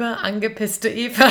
[0.00, 1.26] Angepisste Eva.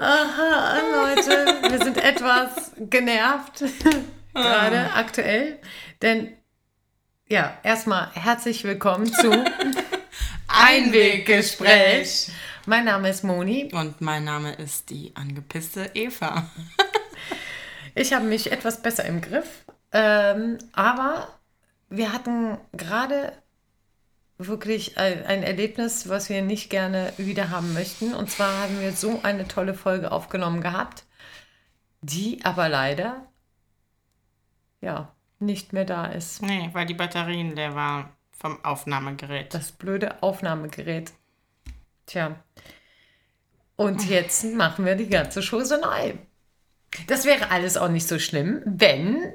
[0.00, 3.64] Aha, Leute, wir sind etwas genervt,
[4.34, 5.58] gerade aktuell.
[6.00, 6.36] Denn,
[7.26, 9.32] ja, erstmal herzlich willkommen zu
[10.46, 12.30] Einweggespräch.
[12.66, 13.68] Mein Name ist Moni.
[13.72, 16.48] Und mein Name ist die angepisste Eva.
[17.96, 21.40] Ich habe mich etwas besser im Griff, ähm, aber
[21.90, 23.32] wir hatten gerade
[24.46, 28.14] wirklich ein, Erlebnis, was wir nicht gerne wieder haben möchten.
[28.14, 31.04] Und zwar haben wir so eine tolle Folge aufgenommen gehabt,
[32.00, 33.26] die aber leider
[34.80, 36.42] ja nicht mehr da ist.
[36.42, 39.54] Nee, weil die Batterien leer waren vom Aufnahmegerät.
[39.54, 41.12] Das blöde Aufnahmegerät.
[42.06, 42.36] Tja.
[43.76, 46.14] Und jetzt machen wir die ganze Chose neu.
[47.06, 49.32] Das wäre alles auch nicht so schlimm, wenn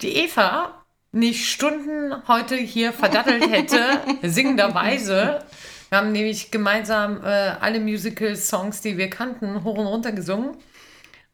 [0.00, 0.77] die Eva
[1.12, 5.44] nicht Stunden heute hier verdattelt hätte, singenderweise.
[5.88, 7.28] Wir haben nämlich gemeinsam äh,
[7.60, 10.56] alle Musical-Songs, die wir kannten, hoch und runter gesungen.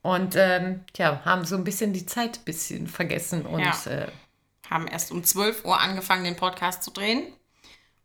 [0.03, 3.75] Und ähm, ja, haben so ein bisschen die Zeit ein bisschen vergessen und Ja.
[3.87, 4.07] äh,
[4.71, 7.25] Haben erst um 12 Uhr angefangen, den Podcast zu drehen.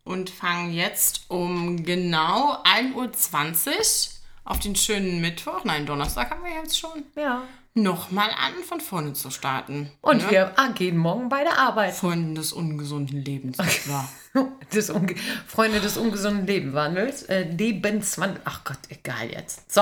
[0.06, 6.54] Und fangen jetzt um genau 1.20 Uhr auf den schönen Mittwoch, nein, Donnerstag haben wir
[6.54, 7.44] jetzt schon, ja.
[7.74, 9.92] nochmal an, von vorne zu starten.
[10.02, 10.32] Und Ne?
[10.32, 11.96] wir ah, gehen morgen beide arbeiten.
[11.96, 14.10] Freunde des ungesunden Lebens, nicht wahr?
[14.74, 15.16] Des unge
[15.48, 17.24] Freunde des ungesunden Lebenswandels.
[17.24, 18.40] Äh, Lebenswandel.
[18.46, 19.72] Ach Gott, egal jetzt.
[19.72, 19.82] So,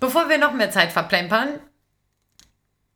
[0.00, 1.60] bevor wir noch mehr Zeit verplempern,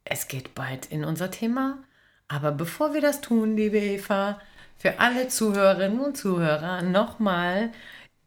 [0.05, 1.79] es geht bald in unser Thema.
[2.27, 4.41] Aber bevor wir das tun, liebe Eva,
[4.77, 7.71] für alle Zuhörerinnen und Zuhörer nochmal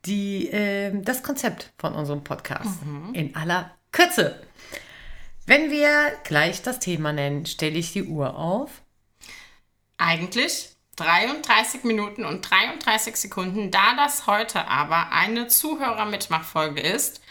[0.06, 2.80] die, ähm, das Konzept von unserem Podcast
[3.14, 4.40] in aller Kürze.
[5.46, 8.82] Wenn wir gleich das Thema nennen, stelle ich die Uhr auf.
[9.98, 17.22] Eigentlich 33 Minuten und 33 Sekunden, da das heute aber eine Zuhörermitmachfolge ist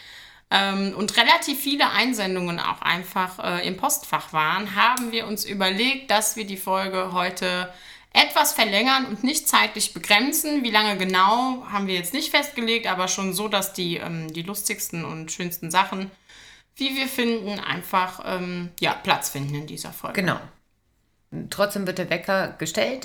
[0.51, 6.11] ähm, und relativ viele Einsendungen auch einfach äh, im Postfach waren, haben wir uns überlegt,
[6.11, 7.73] dass wir die Folge heute
[8.15, 10.63] etwas verlängern und nicht zeitlich begrenzen.
[10.63, 14.43] Wie lange genau, haben wir jetzt nicht festgelegt, aber schon so, dass die, ähm, die
[14.43, 16.11] lustigsten und schönsten Sachen,
[16.77, 20.21] wie wir finden, einfach ähm, ja, Platz finden in dieser Folge.
[20.21, 20.41] Genau.
[21.51, 23.05] Trotzdem wird der Wecker gestellt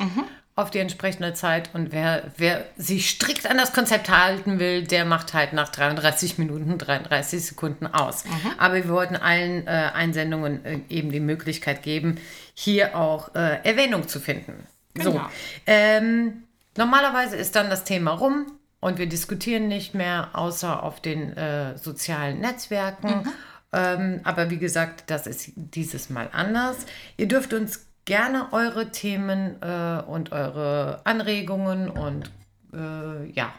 [0.59, 5.05] auf die entsprechende Zeit und wer, wer sich strikt an das Konzept halten will, der
[5.05, 8.25] macht halt nach 33 Minuten 33 Sekunden aus.
[8.57, 12.19] Aber wir wollten allen äh, Einsendungen äh, eben die Möglichkeit geben,
[12.53, 14.67] hier auch äh, Erwähnung zu finden.
[14.97, 15.11] So.
[15.11, 15.29] Genau.
[15.65, 16.43] Ähm,
[16.77, 21.77] normalerweise ist dann das Thema rum und wir diskutieren nicht mehr, außer auf den äh,
[21.77, 23.29] sozialen Netzwerken.
[23.71, 26.77] Ähm, aber wie gesagt, das ist dieses Mal anders.
[27.17, 32.31] Ihr dürft uns gerne eure Themen äh, und eure Anregungen und
[32.73, 33.53] äh, ja,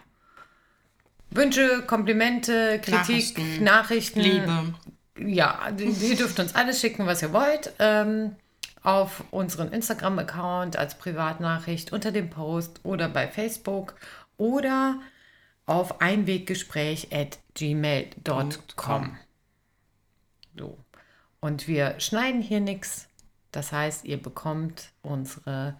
[1.30, 4.74] Wünsche, Komplimente, Kritik, Nachrichten, Nachrichten, Liebe.
[5.18, 7.72] ja, ihr dürft uns alles schicken, was ihr wollt.
[7.78, 8.34] Ähm,
[8.82, 13.94] auf unseren Instagram-Account als Privatnachricht unter dem Post oder bei Facebook
[14.36, 15.00] oder
[15.66, 19.18] auf einweggespräch at gmail.com.
[20.56, 20.78] So.
[21.40, 23.08] Und wir schneiden hier nichts.
[23.52, 25.76] Das heißt, ihr bekommt unsere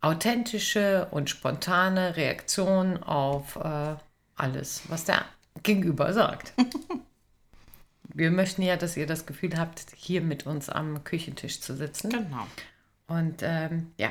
[0.00, 3.96] authentische und spontane Reaktion auf äh,
[4.36, 5.24] alles, was der
[5.62, 6.52] Gegenüber sagt.
[8.16, 12.08] Wir möchten ja, dass ihr das Gefühl habt, hier mit uns am Küchentisch zu sitzen.
[12.08, 12.46] Genau.
[13.08, 14.08] Und ähm, ja.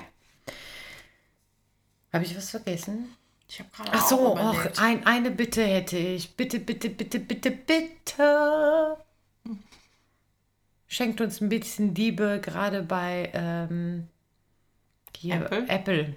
[2.13, 3.09] Habe ich was vergessen?
[3.49, 4.77] Ich habe gerade Ach auch so, überlegt.
[4.77, 6.35] och, ein, eine Bitte hätte ich.
[6.35, 8.97] Bitte, bitte, bitte, bitte, bitte.
[10.85, 14.07] Schenkt uns ein bisschen Liebe, gerade bei ähm,
[15.17, 15.67] hier Apple?
[15.67, 16.15] Apple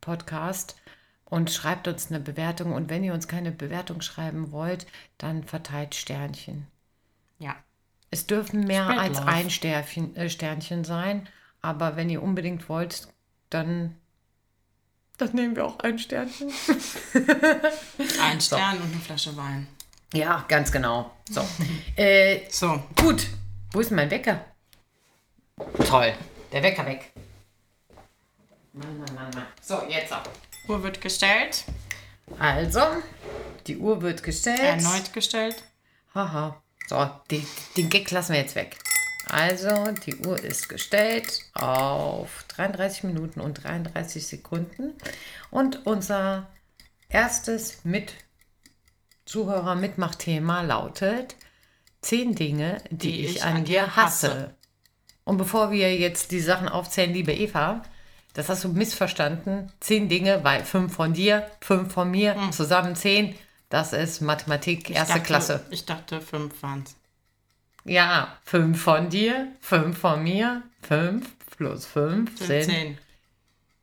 [0.00, 0.74] Podcast.
[1.26, 2.72] Und schreibt uns eine Bewertung.
[2.72, 6.66] Und wenn ihr uns keine Bewertung schreiben wollt, dann verteilt Sternchen.
[8.10, 11.28] Es dürfen mehr Spread als ein Sternchen, äh, Sternchen sein,
[11.60, 13.08] aber wenn ihr unbedingt wollt,
[13.50, 13.96] dann,
[15.18, 16.50] dann nehmen wir auch ein Sternchen.
[18.22, 19.66] Ein Stern und eine Flasche Wein.
[20.14, 21.10] Ja, ganz genau.
[21.30, 21.46] So.
[21.96, 23.26] äh, So, gut.
[23.72, 24.44] Wo ist mein Wecker?
[25.86, 26.14] Toll.
[26.52, 27.12] Der Wecker weg.
[28.72, 29.46] Mann, Mann, Mann, Mann.
[29.60, 30.28] So, jetzt ab.
[30.68, 31.64] Uhr wird gestellt,
[32.38, 32.80] Also,
[33.66, 34.60] die Uhr wird gestellt.
[34.60, 35.62] erneut gestellt.
[36.14, 36.62] Haha.
[36.88, 37.46] So, die,
[37.76, 38.76] den Gag lassen wir jetzt weg.
[39.28, 44.94] Also, die Uhr ist gestellt auf 33 Minuten und 33 Sekunden.
[45.50, 46.48] Und unser
[47.10, 48.14] erstes mit
[49.26, 51.36] Zuhörer-Mitmachthema lautet:
[52.00, 54.54] 10 Dinge, die, ich, an dir hasse.
[55.24, 57.82] Und bevor wir jetzt die Sachen aufzählen, liebe Eva,
[58.38, 59.72] Das hast du missverstanden.
[59.80, 63.34] Zehn Dinge, weil fünf von dir, fünf von mir, zusammen zehn.
[63.68, 65.66] Das ist Mathematik, erste dachte, Klasse.
[65.70, 66.96] Ich dachte, fünf waren es.
[67.84, 71.26] Ja, fünf von dir, fünf von mir, fünf
[71.56, 72.64] plus fünf sind.
[72.64, 72.98] Zehn.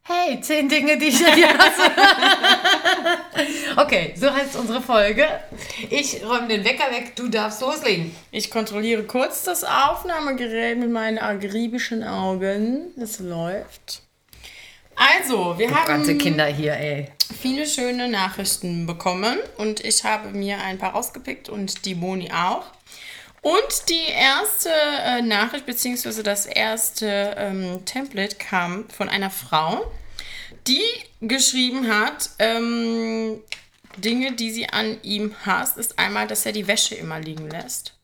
[0.08, 1.92] Hey, zehn Dinge, die ich an dir hasse.
[3.78, 5.26] okay, so heißt unsere Folge.
[5.90, 8.16] Ich räume den Wecker weg, du darfst loslegen.
[8.30, 12.94] Ich kontrolliere kurz das Aufnahmegerät mit meinen akribischen Augen.
[13.02, 14.05] Es läuft.
[14.96, 17.12] Also, wir haben Kinder hier, ey.
[17.42, 22.66] viele schöne Nachrichten bekommen und ich habe mir ein paar rausgepickt und die Moni auch.
[23.42, 29.92] Und die erste äh, Nachricht beziehungsweise das erste ähm, Template kam von einer Frau,
[30.68, 30.82] die
[31.22, 33.42] geschrieben hat, ähm,
[33.98, 37.95] Dinge, die sie an ihm hasst, ist einmal, dass er die Wäsche immer liegen lässt.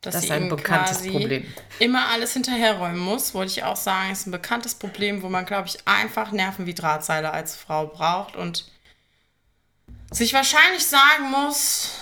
[0.00, 1.46] Dass Das ist ein bekanntes Problem.
[1.78, 5.68] Immer alles hinterherräumen muss, wollte ich auch sagen, ist ein bekanntes Problem, wo man, glaube
[5.68, 8.64] ich, einfach Nerven wie Drahtseile als Frau braucht und
[10.10, 11.92] sich wahrscheinlich sagen muss,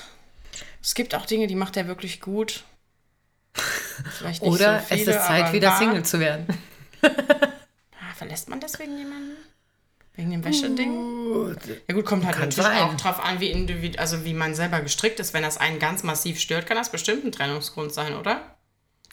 [0.80, 2.64] es gibt auch Dinge, die macht er wirklich gut.
[4.22, 5.76] Oder so viele, es ist Zeit, wieder.
[5.76, 6.46] Single zu werden.
[7.02, 9.36] Ah, verlässt man deswegen jemanden?
[10.18, 11.54] Wegen dem Wäscheding?
[11.86, 12.82] Ja gut, kommt halt Kann natürlich sein.
[12.82, 15.32] auch drauf an, wie individ also wie man selber gestrickt ist.
[15.32, 18.56] Wenn das einen ganz massiv stört, kann das bestimmt ein Trennungsgrund sein, oder?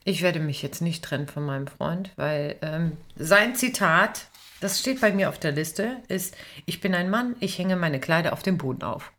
[0.04, 4.30] Ich werde mich jetzt nicht trennen von meinem Freund, weil ähm, sein Zitat,
[4.62, 6.36] das steht bei mir auf der Liste, ist,
[6.66, 9.12] ich bin ein Mann, ich hänge meine Kleider auf dem Boden auf.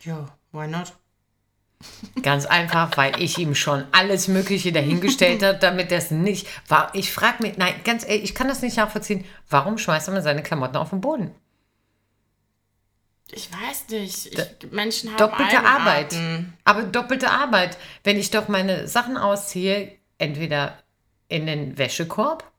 [0.00, 0.94] Ja, why not?
[2.22, 6.90] Ganz einfach, weil ich ihm schon alles Mögliche dahingestellt habe, damit das nicht war.
[6.94, 9.24] Ich frage mich, nein, ganz ehrlich, ich kann das nicht nachvollziehen.
[9.50, 11.34] Warum schmeißt man seine Klamotten auf den Boden?
[13.30, 14.26] Ich weiß nicht.
[14.26, 16.14] Ich, Menschen haben Doppelte Arbeit.
[16.14, 16.54] Eigenarten.
[16.64, 17.76] Aber doppelte Arbeit.
[18.04, 20.78] Wenn ich doch meine Sachen ausziehe, entweder
[21.28, 22.50] in den Wäschekorb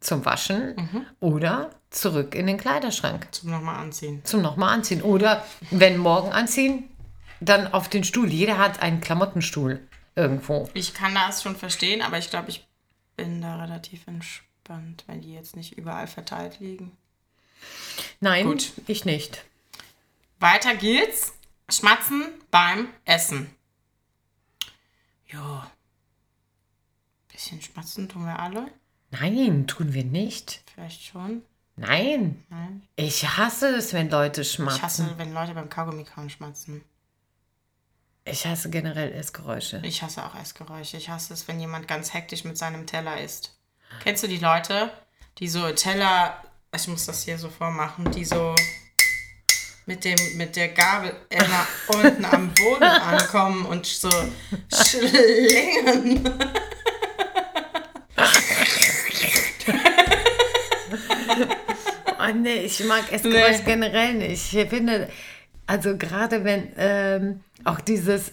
[0.00, 4.24] zum Waschen oder zurück in den Kleiderschrank Zum nochmal anziehen.
[4.24, 5.02] zum nochmal anziehen.
[5.02, 6.88] Oder wenn morgen anziehen,
[7.40, 8.28] dann auf den Stuhl.
[8.32, 10.68] Jeder hat einen Klamottenstuhl irgendwo.
[10.74, 12.66] Ich kann das schon verstehen, aber ich glaube, ich
[13.16, 16.96] bin da relativ entspannt, wenn die jetzt nicht überall verteilt liegen.
[18.20, 18.72] Nein, Gut.
[18.86, 19.44] ich nicht.
[20.40, 21.32] Weiter geht's.
[21.70, 23.50] Schmatzen beim Essen.
[25.26, 25.70] Ja.
[27.30, 28.68] Bisschen schmatzen tun wir alle.
[29.10, 30.62] Nein, tun wir nicht.
[30.72, 31.42] Vielleicht schon.
[31.76, 32.42] Nein.
[32.48, 32.82] Nein.
[32.96, 34.82] Ich hasse es, wenn Leute Ich schmatzen.
[34.82, 36.82] hasse, wenn Leute beim Kaugummi kauen schmatzen.
[38.30, 39.80] Ich hasse generell Essgeräusche.
[39.82, 40.96] Ich hasse auch Essgeräusche.
[40.96, 43.56] Ich hasse es, wenn jemand ganz hektisch mit seinem Teller isst.
[44.02, 44.90] Kennst du die Leute,
[45.38, 46.42] die so Teller,
[46.74, 48.54] ich muss das hier so vormachen, die so
[49.86, 51.42] mit, dem, mit der Gabel äh,
[51.88, 54.10] unten am Boden ankommen und so
[54.72, 56.38] schlingern.
[62.20, 64.52] Oh nee, ich mag Essgeräusche generell nicht.
[64.52, 65.08] Ich finde,
[65.68, 68.32] also gerade wenn ähm, auch dieses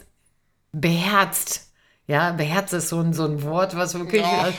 [0.71, 1.69] beherzt,
[2.07, 4.51] ja, beherzt ist so ein, so ein Wort, was wirklich Ja.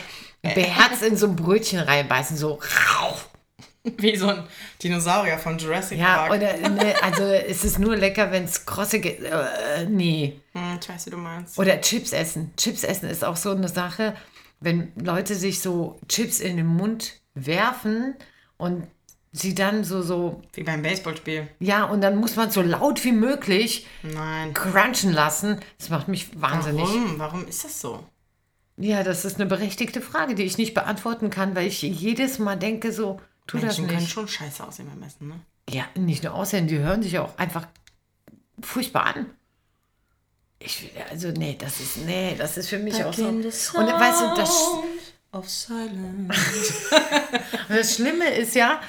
[0.43, 2.61] äh, beherzt in so ein Brötchen reinbeißen, so
[3.00, 3.28] rauf.
[3.99, 4.43] Wie so ein
[4.82, 6.33] Dinosaurier von Jurassic Ja, Park.
[6.33, 9.21] oder ne, also es ist nur lecker, wenn es krosse geht.
[9.23, 10.40] Äh, nee.
[10.54, 11.56] Hm, ich weiß, wie du meinst.
[11.56, 12.52] Oder Chips essen.
[12.56, 14.14] Chips essen ist auch so eine Sache,
[14.59, 18.16] wenn Leute sich so Chips in den Mund werfen
[18.56, 18.88] und
[19.38, 21.49] sie dann so, so, Wie beim Baseballspiel.
[21.61, 24.55] ja, und dann muss man so laut wie möglich Nein.
[24.55, 25.61] crunchen lassen.
[25.78, 26.85] Das macht mich wahnsinnig.
[26.85, 27.19] Warum?
[27.19, 28.05] Warum ist das so?
[28.78, 32.57] Ja, das ist eine berechtigte Frage, die ich nicht beantworten kann, weil ich jedes Mal
[32.57, 34.12] denke so, tu das Menschen können nicht.
[34.12, 35.40] schon scheiße aussehen beim Essen, ne?
[35.69, 37.66] Ja, nicht nur aussehen, die hören sich auch einfach
[38.61, 39.26] furchtbar an.
[40.59, 43.26] Ich, also, nee, das ist, nee, das ist für mich auch so.
[43.26, 44.71] Und weißt du, das,
[45.33, 46.35] of silence.
[47.69, 48.81] das Schlimme ist ja,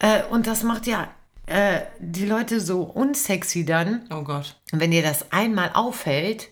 [0.00, 1.08] äh, und das macht ja
[1.46, 4.60] äh, die Leute so unsexy dann, Oh Gott.
[4.72, 6.48] wenn dir das einmal auffällt,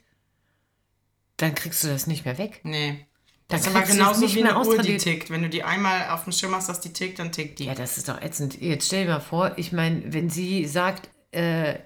[1.36, 2.60] dann kriegst du das nicht mehr weg.
[2.64, 3.06] Nee.
[3.48, 5.30] Das ist aber du genauso nicht wie eine Uhr, die tickt.
[5.30, 7.64] Wenn du die einmal auf dem Schirm hast, dass die tickt, dann tickt die.
[7.64, 8.60] Ja, das ist doch ätzend.
[8.60, 11.76] Jetzt stell dir mal vor, ich meine, wenn sie sagt, äh,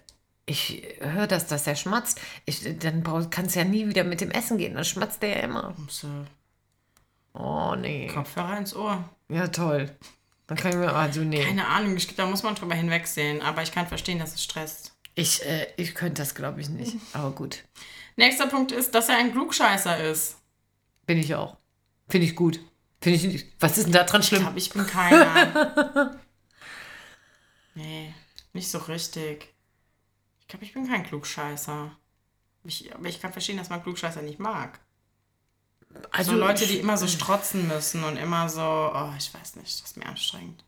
[0.44, 4.32] ich höre das, dass er schmatzt, ich, dann kann es ja nie wieder mit dem
[4.32, 4.74] Essen gehen.
[4.74, 5.74] Dann schmatzt der ja immer.
[5.88, 6.08] So,
[7.34, 8.08] Oh, nee.
[8.08, 9.08] Kopfhörer ins Ohr.
[9.28, 9.90] Ja, toll.
[10.52, 11.42] Dann kann ich mir, also nee.
[11.42, 13.40] Keine Ahnung, ich, da muss man drüber hinwegsehen.
[13.40, 14.94] Aber ich kann verstehen, dass es stresst.
[15.14, 16.96] Ich, äh, ich könnte das, glaube ich, nicht.
[17.14, 17.64] Aber gut.
[18.16, 20.36] Nächster Punkt ist, dass er ein Klugscheißer ist.
[21.06, 21.56] Bin ich auch.
[22.10, 22.60] Finde ich gut.
[23.00, 23.46] Finde ich nicht.
[23.60, 24.42] Was ist denn da dran Ich schlimm?
[24.42, 26.20] glaube, ich bin keiner.
[27.74, 28.12] nee,
[28.52, 29.54] nicht so richtig.
[30.40, 31.96] Ich glaube, ich bin kein Klugscheißer.
[32.64, 34.80] Ich, aber ich kann verstehen, dass man Klugscheißer nicht mag.
[36.10, 39.80] Also so Leute, die immer so strotzen müssen und immer so, oh, ich weiß nicht,
[39.80, 40.64] das ist mir anstrengend.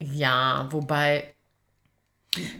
[0.00, 1.34] Ja, wobei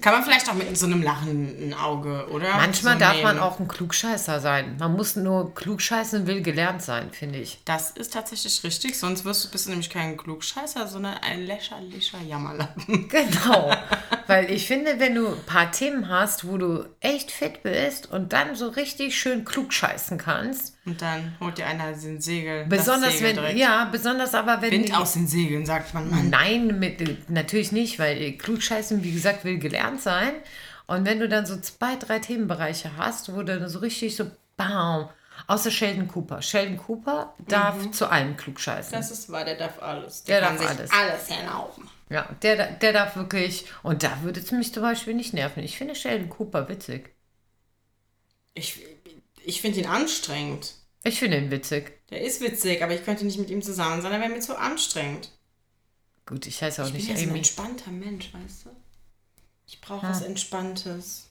[0.01, 2.55] Kann man vielleicht auch mit so einem lachenden Auge, oder?
[2.57, 3.41] manchmal so darf man nehmen.
[3.41, 4.77] auch ein Klugscheißer sein.
[4.79, 7.61] Man muss nur klugscheißen will gelernt sein, finde ich.
[7.65, 12.21] Das ist tatsächlich richtig, sonst wirst du, bist du nämlich kein Klugscheißer, sondern ein lächerlicher
[12.23, 13.09] Jammerlappen.
[13.09, 13.75] Genau.
[14.27, 18.33] Weil ich finde, wenn du ein paar Themen hast, wo du echt fit bist und
[18.33, 22.67] dann so richtig schön klugscheißen kannst, Und dann holt dir einer den Segel.
[22.67, 23.59] besonders Segel wenn, direkt.
[23.59, 26.11] ja, besonders aber wenn Wind die- aus den Segeln, sagt man.
[26.11, 26.29] Mann.
[26.31, 30.33] Nein, mit, natürlich nicht, weil Klugscheißen, wie gesagt, will gelernt sein.
[30.87, 34.31] Und wenn du dann so zwei, drei Themenbereiche hast, wo du dann so richtig so,
[34.59, 35.09] bam,
[35.47, 36.43] außer Sheldon Cooper.
[36.43, 38.93] Sheldon Cooper darf zu allem klugscheißen.
[38.93, 40.25] Das ist wahr, der darf alles.
[40.25, 40.91] Der kann darf alles.
[40.91, 41.89] alles erlauben.
[42.11, 45.63] ja, der, der darf wirklich, und da würde es mich zum Beispiel nicht nerven.
[45.63, 47.15] Ich finde Sheldon Cooper witzig.
[48.53, 48.79] Ich,
[49.45, 50.75] ich finde ihn anstrengend.
[51.05, 51.93] Ich finde ihn witzig.
[52.11, 54.59] Der ist witzig, aber ich könnte nicht mit ihm zusammen sein, er wäre mir zu
[54.59, 55.31] anstrengend.
[56.27, 57.39] Gut, ich heiße auch Ich bin nicht ja so ein Amy.
[57.39, 58.71] entspannter Mensch, weißt du?
[59.67, 61.31] Ich brauche was Entspanntes.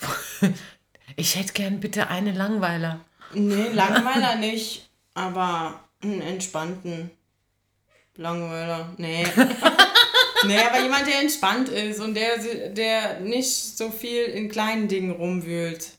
[1.14, 3.04] Ich hätte gern bitte eine Langweiler.
[3.32, 7.10] Nee, Langweiler nicht, aber einen entspannten
[8.16, 8.92] Langweiler.
[8.98, 9.24] Nee.
[10.46, 15.12] nee, aber jemand, der entspannt ist und der, der nicht so viel in kleinen Dingen
[15.12, 15.90] rumwühlt.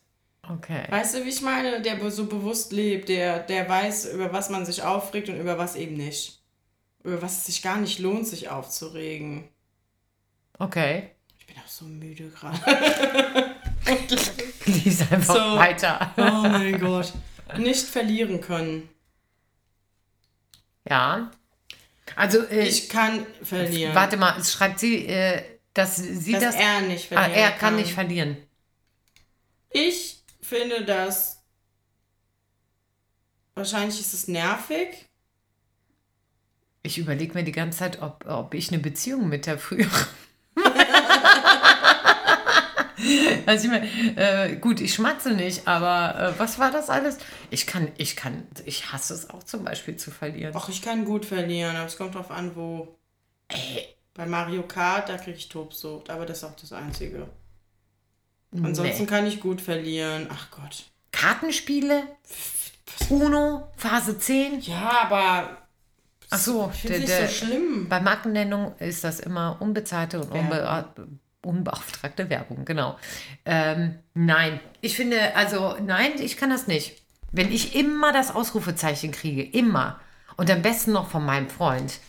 [0.49, 0.85] Okay.
[0.89, 1.81] Weißt du, wie ich meine?
[1.81, 5.75] Der so bewusst lebt, der, der weiß, über was man sich aufregt und über was
[5.75, 6.39] eben nicht.
[7.03, 9.49] Über was es sich gar nicht lohnt, sich aufzuregen.
[10.57, 11.11] Okay.
[11.39, 12.57] Ich bin auch so müde gerade.
[14.65, 15.57] Lies einfach So.
[15.57, 16.13] weiter.
[16.17, 17.13] Oh mein Gott.
[17.57, 18.89] Nicht verlieren können.
[20.89, 21.31] Ja.
[22.15, 23.93] Also, äh, Ich kann verlieren.
[23.95, 25.41] warte mal, es schreibt sie, äh,
[25.73, 26.55] dass sie dass das.
[26.55, 28.37] er nicht ah, verlieren er kann nicht verlieren.
[29.69, 30.16] Ich
[30.47, 31.43] finde das.
[33.55, 35.05] Wahrscheinlich ist es nervig.
[36.83, 39.89] Ich überlege mir die ganze Zeit, ob, ob ich eine Beziehung mit der früher.
[43.45, 47.17] also ich meine, äh, gut, ich schmatze nicht, aber äh, was war das alles?
[47.49, 50.53] Ich kann, ich kann, ich hasse es auch zum Beispiel zu verlieren.
[50.55, 52.95] Ach, ich kann gut verlieren, aber es kommt drauf an, wo.
[54.13, 57.27] Bei Mario Kart, da kriege ich Tobsucht, aber das ist auch das Einzige.
[58.53, 59.05] Ansonsten Nee.
[59.09, 60.27] kann ich gut verlieren.
[60.31, 60.85] Ach Gott.
[61.11, 62.03] Kartenspiele,
[63.09, 64.61] Uno, Phase 10.
[64.61, 65.57] Ja, aber
[66.29, 67.87] Ach so, ich finde der, nicht der, so schlimm.
[67.89, 70.85] bei Markennennung ist das immer unbezahlte und unbe
[71.43, 72.97] unbeauftragte Werbung, genau.
[73.45, 77.01] Ähm, nein, ich finde, also nein, ich kann das nicht.
[77.31, 79.99] Wenn ich immer das Ausrufezeichen kriege, immer,
[80.35, 81.99] und am besten noch von meinem Freund,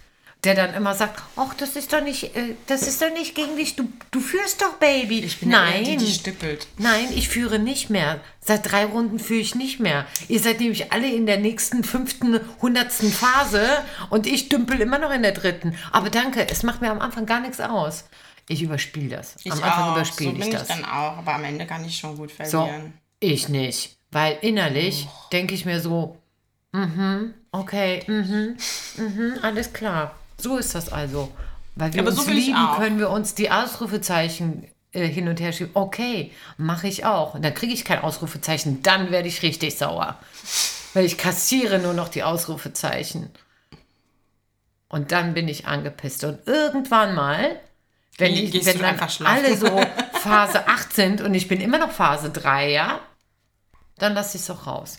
[0.45, 3.57] der dann immer sagt, ach, das ist doch nicht, äh, das ist doch nicht gegen
[3.57, 5.21] dich, du, du führst doch, Baby.
[5.21, 6.69] Ich bin ja eher nein, die, die stippelt.
[6.79, 8.21] Nein, ich führe nicht mehr.
[8.41, 10.07] Seit drei Runden führe ich nicht mehr.
[10.29, 13.69] Ihr seid nämlich alle in der nächsten fünften, hundertsten Phase
[14.11, 15.75] und ich dümpel immer noch in der dritten.
[15.91, 18.05] Aber danke, es macht mir am Anfang gar nichts aus.
[18.49, 19.35] Ich überspiele das.
[19.43, 20.63] Ich am Anfang überspiele so ich bin das.
[20.63, 22.93] ich dann auch, aber am Ende kann ich schon gut so, verlieren.
[23.19, 23.97] ich nicht.
[24.11, 26.17] Weil innerlich denke ich mir so,
[26.73, 28.57] mhm, okay, mhm,
[28.97, 30.15] mhm, alles klar.
[30.41, 31.31] So ist das also.
[31.75, 35.53] Weil wir Aber uns so lieben, können wir uns die Ausrufezeichen äh, hin und her
[35.53, 35.71] schieben.
[35.75, 37.35] Okay, mache ich auch.
[37.35, 40.19] Und dann kriege ich kein Ausrufezeichen, dann werde ich richtig sauer.
[40.95, 43.31] Weil ich kassiere nur noch die Ausrufezeichen.
[44.89, 46.25] Und dann bin ich angepisst.
[46.25, 47.61] Und irgendwann mal,
[48.17, 49.81] wenn, ich, gehst wenn dann alle so
[50.15, 53.01] Phase 8 sind und ich bin immer noch Phase 3, ja,
[53.99, 54.99] dann lasse ich es auch raus.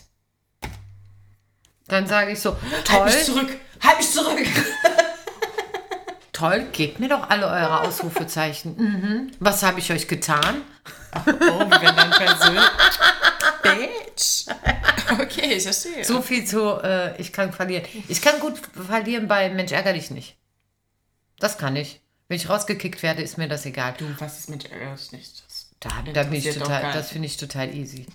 [1.88, 3.56] Dann sage ich so, Halt toll, mich zurück!
[3.82, 4.38] Halt mich zurück!
[6.40, 8.76] toll, gebt mir doch alle eure Ausrufezeichen.
[8.80, 9.30] Mhm.
[9.40, 10.62] Was habe ich euch getan?
[11.14, 12.64] Oh, persönlich.
[13.62, 14.46] Bitch!
[15.12, 16.04] Okay, ich verstehe.
[16.04, 17.84] So viel zu, äh, ich kann verlieren.
[18.08, 20.36] Ich kann gut verlieren bei Mensch, ärger dich nicht.
[21.38, 22.00] Das kann ich.
[22.28, 23.94] Wenn ich rausgekickt werde, ist mir das egal.
[23.98, 25.42] Du, was ist mit Earth nicht?
[25.46, 28.06] Das Da, da bin ich total, das finde ich total easy.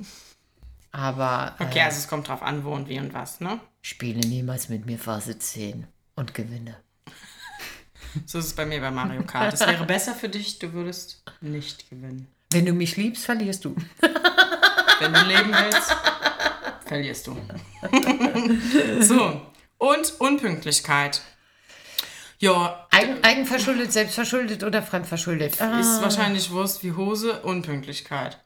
[0.91, 3.59] Aber Okay, äh, also es kommt drauf an, wo und wie und was, ne?
[3.81, 6.77] spiele niemals mit mir Phase 10 und gewinne.
[8.25, 9.53] So ist es bei mir bei Mario Kart.
[9.53, 12.27] Es wäre besser für dich, du würdest nicht gewinnen.
[12.51, 13.75] Wenn du mich liebst, verlierst du.
[14.99, 15.95] Wenn du leben willst,
[16.85, 17.37] verlierst du.
[19.01, 19.41] so,
[19.77, 21.21] und Unpünktlichkeit.
[22.39, 25.61] Ja, Eigen, eigenverschuldet, selbstverschuldet oder fremdverschuldet?
[25.61, 28.44] Ah, ist wahrscheinlich Wurst wie Hose, Unpünktlichkeit.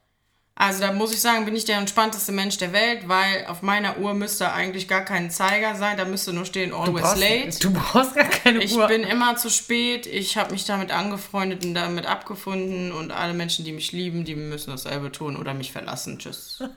[0.60, 3.96] Also da muss ich sagen, bin ich der entspannteste Mensch der Welt, weil auf meiner
[3.96, 7.58] Uhr müsste eigentlich gar kein Zeiger sein, da müsste nur stehen always brauchst, late.
[7.60, 8.86] du brauchst gar keine Ich Uhr.
[8.86, 13.64] bin immer zu spät, ich habe mich damit angefreundet und damit abgefunden und alle Menschen,
[13.64, 16.18] die mich lieben, die müssen dasselbe tun oder mich verlassen.
[16.18, 16.62] Tschüss.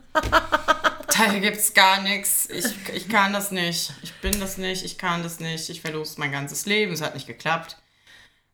[1.16, 2.50] Da gibt's gar nichts.
[2.50, 3.94] Ich, ich kann das nicht.
[4.02, 4.84] Ich bin das nicht.
[4.84, 5.70] Ich kann das nicht.
[5.70, 6.92] Ich verlust mein ganzes Leben.
[6.92, 7.78] Es hat nicht geklappt.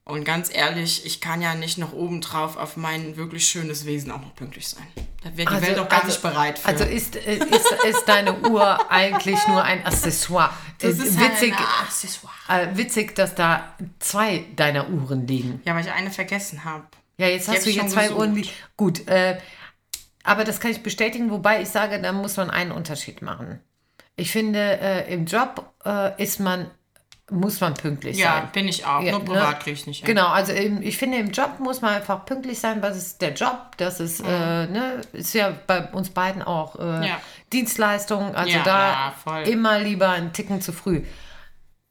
[0.10, 4.20] Und ganz ehrlich, ich kann ja nicht noch obendrauf auf mein wirklich schönes Wesen auch
[4.22, 4.86] noch pünktlich sein.
[5.24, 6.68] Da wäre die Also- Welt doch gar also- nicht bereit für.
[6.68, 10.52] Also ist, äh, ist, ist deine Uhr eigentlich nur ein Accessoire?
[10.80, 12.34] das Äh, ist halt witzig, ein Accessoire.
[12.50, 15.62] äh, witzig, dass da zwei deiner Uhren liegen.
[15.66, 16.86] Ja, weil ich eine vergessen habe.
[17.18, 18.20] Ja, jetzt Die hast du hier zwei gesucht.
[18.20, 18.46] Uhren.
[18.78, 19.38] Gut, äh,
[20.24, 23.60] aber das kann ich bestätigen, wobei ich sage, da muss man einen Unterschied machen.
[24.16, 26.72] Ich finde, äh, im Job äh, ist man,
[27.32, 28.50] muss man pünktlich Ja, sein.
[28.54, 29.02] bin ich auch.
[29.02, 29.26] Ja, Nur ne?
[29.26, 30.00] privat kriege ich nicht.
[30.00, 30.08] hin.
[30.08, 33.34] Genau, also im, ich finde, im Job muss man einfach pünktlich sein, was ist der
[33.34, 33.72] Job?
[33.78, 34.24] Das ist, äh,
[34.68, 37.04] ne, ist ja bei uns beiden auch äh, Mhm.
[37.04, 37.22] Ja.
[37.54, 38.36] Dienstleistung.
[38.36, 41.04] Also Ja, da ja, immer lieber einen Ticken zu früh.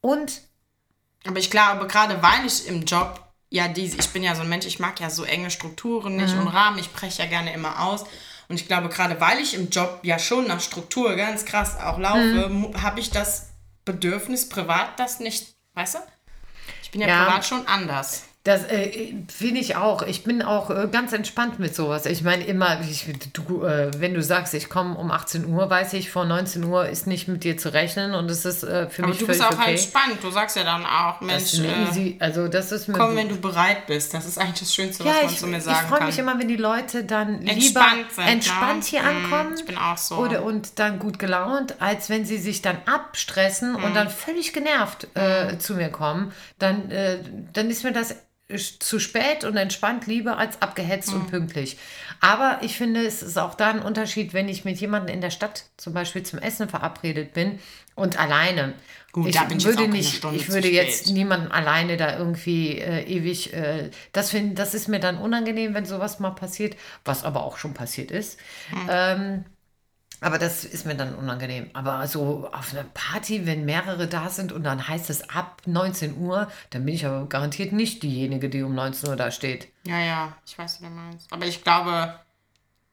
[0.01, 0.43] Und
[1.27, 4.49] Aber ich glaube, gerade weil ich im Job, ja, diese, ich bin ja so ein
[4.49, 6.43] Mensch, ich mag ja so enge Strukturen nicht Mhm.
[6.43, 8.05] und Rahmen, ich breche ja gerne immer aus.
[8.49, 11.99] Und ich glaube, gerade weil ich im Job ja schon nach Struktur ganz krass auch
[11.99, 12.83] laufe, Mhm.
[12.83, 13.48] habe ich das
[13.93, 15.99] Bedürfnis, privat das nicht, weißt du?
[16.83, 17.25] Ich bin ja, Ja.
[17.25, 18.25] privat schon anders.
[18.45, 20.01] Das äh, finde ich auch.
[20.03, 22.07] Ich bin auch äh, ganz entspannt mit sowas.
[22.07, 23.05] Ich meine immer, ich,
[23.35, 26.89] du, äh, wenn du sagst, ich komme um 18 Uhr, weiß ich, vor 19 Uhr
[26.89, 29.43] ist nicht mit dir zu rechnen und es ist äh, für Aber mich du bist
[29.43, 29.73] völlig auch okay.
[29.73, 30.19] entspannt.
[30.23, 33.29] Du sagst ja dann auch, Das Mensch, eine äh, easy, also das ist komm, wenn
[33.29, 34.15] du bereit bist.
[34.15, 36.07] Das ist eigentlich das Schönste, was ja, man ich, zu mir ich sagen freue kann.
[36.07, 38.89] mich immer, wenn die Leute dann lieber Entspannt sind, entspannt ne?
[38.89, 40.15] hier Mm, ankommen ich bin auch so.
[40.17, 43.85] Oder, und dann gut gelaunt, als wenn sie sich dann abstressen Mm.
[43.85, 46.33] und dann völlig genervt äh, zu mir kommen.
[46.59, 46.91] Dann,
[47.53, 48.15] dann ist mir das
[48.57, 51.17] zu spät und entspannt lieber als abgehetzt Mm.
[51.17, 51.77] und pünktlich.
[52.21, 55.31] Aber ich finde, es ist auch da ein Unterschied, wenn ich mit jemandem in der
[55.31, 57.59] Stadt zum Beispiel zum Essen verabredet bin
[57.95, 58.73] und alleine.
[59.13, 62.79] Gut, ich da bin ich würde keine nicht, ich würde jetzt niemanden alleine da irgendwie
[62.79, 63.53] äh, ewig.
[63.53, 67.59] Äh, das, find, das ist mir dann unangenehm, wenn sowas mal passiert, was aber auch
[67.59, 68.39] schon passiert ist.
[68.71, 68.89] Hm.
[68.91, 69.45] Ähm,
[70.21, 71.71] aber das ist mir dann unangenehm.
[71.75, 76.19] Aber so auf einer Party, wenn mehrere da sind und dann heißt es ab 19
[76.19, 79.69] Uhr, dann bin ich aber garantiert nicht diejenige, die um 19 Uhr da steht.
[79.85, 81.33] Ja, ja, ich weiß, wie du meinst.
[81.33, 82.19] Aber ich glaube,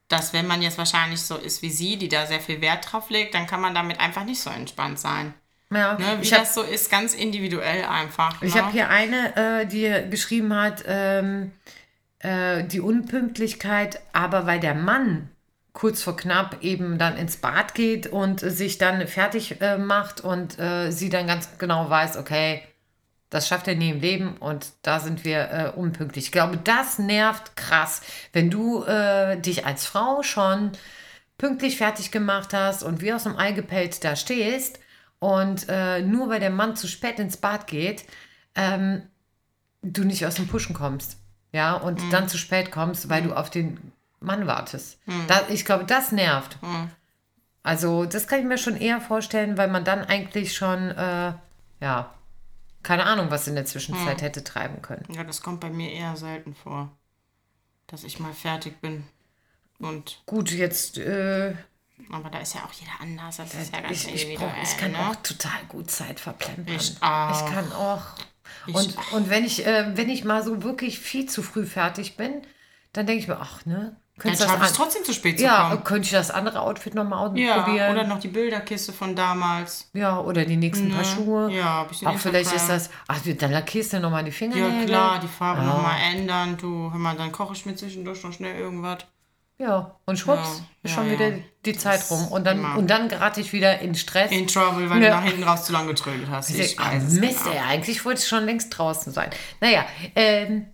[0.07, 3.09] dass wenn man jetzt wahrscheinlich so ist wie sie, die da sehr viel Wert drauf
[3.09, 5.33] legt, dann kann man damit einfach nicht so entspannt sein.
[5.71, 6.17] Ja, Ne?
[6.19, 8.41] Wie ich habe das so ist, ganz individuell einfach.
[8.41, 8.61] ich ne?
[8.61, 11.51] hab hier eine, äh, die geschrieben hat, ähm,
[12.19, 15.29] äh, die Unpünktlichkeit, aber weil der Mann
[15.75, 20.57] kurz vor knapp eben dann ins Bad geht und sich dann fertig äh, macht und
[20.57, 22.63] äh, sie dann ganz genau weiß, okay,
[23.29, 26.25] das schafft er nie im Leben und da sind wir äh, unpünktlich.
[26.25, 30.71] Ich glaube, das nervt krass, wenn du äh, dich als Frau schon
[31.37, 34.79] pünktlich fertig gemacht hast und wie aus dem Ei gepellt da stehst
[35.19, 38.05] und äh, nur weil der Mann zu spät ins Bad geht,
[38.55, 39.01] ähm,
[39.81, 41.17] du nicht aus dem Pushen kommst.
[41.51, 43.91] Ja, und dann zu spät kommst, weil du auf den
[44.25, 44.99] Mann wartest.
[45.27, 46.57] Da, ich glaube, das nervt.
[47.63, 51.33] Also, das kann ich mir schon eher vorstellen, weil man dann eigentlich schon, äh,
[51.79, 52.13] ja,
[52.83, 55.03] keine Ahnung, was in der Zwischenzeit hätte treiben können.
[55.11, 56.91] Ja, das kommt bei mir eher selten vor,
[57.87, 59.03] dass ich mal fertig bin.
[59.79, 61.55] Und, Gut, jetzt, äh,
[62.11, 63.37] aber da ist ja auch jeder anders.
[63.37, 65.09] Das ist ja ganz ich, ich, brauch, ich kann ne?
[65.09, 66.75] auch total gut Zeit verplempern.
[66.75, 67.31] Ich auch.
[67.31, 68.01] Ich kann auch.
[68.67, 72.17] Ich Und, und wenn ich, äh, wenn ich mal so wirklich viel zu früh fertig
[72.17, 72.41] bin,
[72.93, 75.13] dann denke ich mir, ach, ne, Dann könnte ich schaffe ich das es trotzdem zu
[75.13, 75.83] spät zu ja, kommen.
[75.83, 77.91] könnte ich das andere Outfit nochmal Ja, ausprobieren?
[77.91, 79.89] oder noch die Bilderkiste von damals.
[79.93, 81.51] ja, oder die nächsten paar Schuhe.
[81.51, 82.77] Ja, ein bisschen Auch vielleicht ist Instagram.
[82.77, 84.85] das, ach, dann lackierst du nochmal die Ja, Fingernägel.
[84.85, 86.55] klar, die Farbe noch nochmal ändern.
[86.55, 88.99] Du, hör mal, dann koche ich mir zwischendurch noch schnell irgendwas.
[89.57, 91.11] Ja, und schwupps, Ja, ist ja, schon ja.
[91.19, 92.27] wieder die Zeit Das rum.
[92.29, 92.77] Und dann, immer.
[92.77, 94.31] und dann gerate ich wieder in Stress.
[94.31, 95.09] In Trouble, weil Ja.
[95.09, 96.49] du nach hinten raus zu lange getrödelt hast.
[96.51, 97.55] Ich Ah, weiß Mist, genau.
[97.55, 99.29] ey, eigentlich wollte ich schon längst draußen sein.
[99.61, 100.67] Naja, ähm,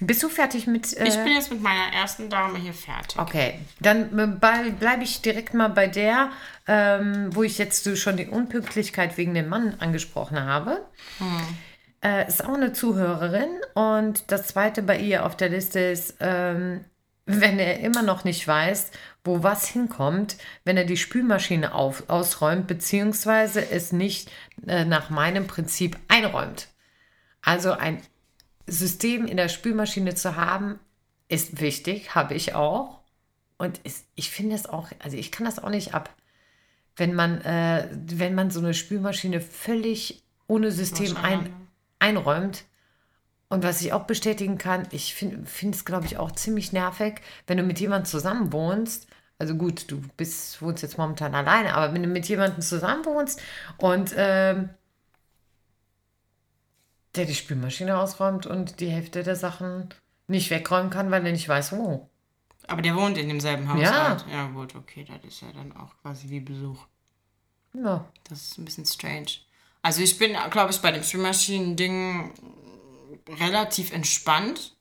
[0.00, 0.96] bist du fertig mit.
[0.96, 3.18] Äh, Ich bin jetzt mit meiner ersten Dame hier fertig.
[3.18, 6.30] Okay, dann äh, bleibe ich direkt mal bei der,
[6.66, 10.84] ähm, wo ich jetzt so schon die Unpünktlichkeit wegen dem Mann angesprochen habe.
[12.02, 16.84] Äh, ist auch eine Zuhörerin und das zweite bei ihr auf der Liste ist, ähm,
[17.24, 18.92] wenn er immer noch nicht weiß,
[19.24, 24.30] wo was hinkommt, wenn er die Spülmaschine auf, ausräumt, beziehungsweise es nicht
[24.66, 26.68] äh, nach meinem Prinzip einräumt.
[27.42, 28.00] Also ein
[28.66, 30.78] System in der Spülmaschine zu haben,
[31.28, 33.00] ist wichtig, habe ich auch.
[33.58, 36.14] Und ist, ich finde es auch, also ich kann das auch nicht ab,
[36.96, 41.52] wenn man, äh, wenn man so eine Spülmaschine völlig ohne System ein,
[41.98, 42.64] einräumt.
[43.48, 47.56] Und was ich auch bestätigen kann, ich finde es, glaube ich, auch ziemlich nervig, wenn
[47.56, 49.06] du mit jemandem zusammen wohnst.
[49.38, 53.40] Also gut, du bist, wohnst jetzt momentan alleine, aber wenn du mit jemandem zusammen wohnst
[53.76, 54.70] und ähm,
[57.16, 59.88] der die Spülmaschine ausräumt und die Hälfte der Sachen
[60.28, 62.08] nicht wegräumen kann, weil er nicht weiß, wo.
[62.66, 64.24] Aber der wohnt in demselben Haushalt.
[64.30, 64.48] Ja.
[64.48, 66.86] gut, okay, das ist ja dann auch quasi wie Besuch.
[67.74, 68.04] Ja.
[68.28, 69.26] Das ist ein bisschen strange.
[69.82, 72.32] Also ich bin, glaube ich, bei dem Spülmaschinen-Ding
[73.38, 74.76] relativ entspannt.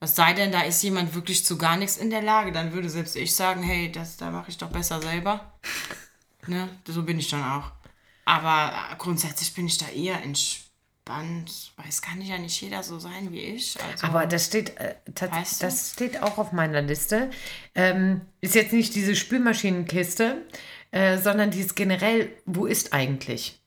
[0.00, 2.88] Es sei denn, da ist jemand wirklich zu gar nichts in der Lage, dann würde
[2.88, 5.52] selbst ich sagen, hey, das da mache ich doch besser selber.
[6.46, 6.68] ne?
[6.86, 7.72] So bin ich dann auch.
[8.24, 10.69] Aber grundsätzlich bin ich da eher entspannt,
[11.76, 13.76] weil es kann ja nicht jeder so sein wie ich.
[13.82, 15.66] Also, Aber das steht, äh, Weißt du?
[15.66, 17.30] das steht auch auf meiner Liste.
[17.74, 20.46] Ähm, ist jetzt nicht diese Spülmaschinenkiste,
[20.90, 23.60] äh, sondern die ist generell, wo ist eigentlich?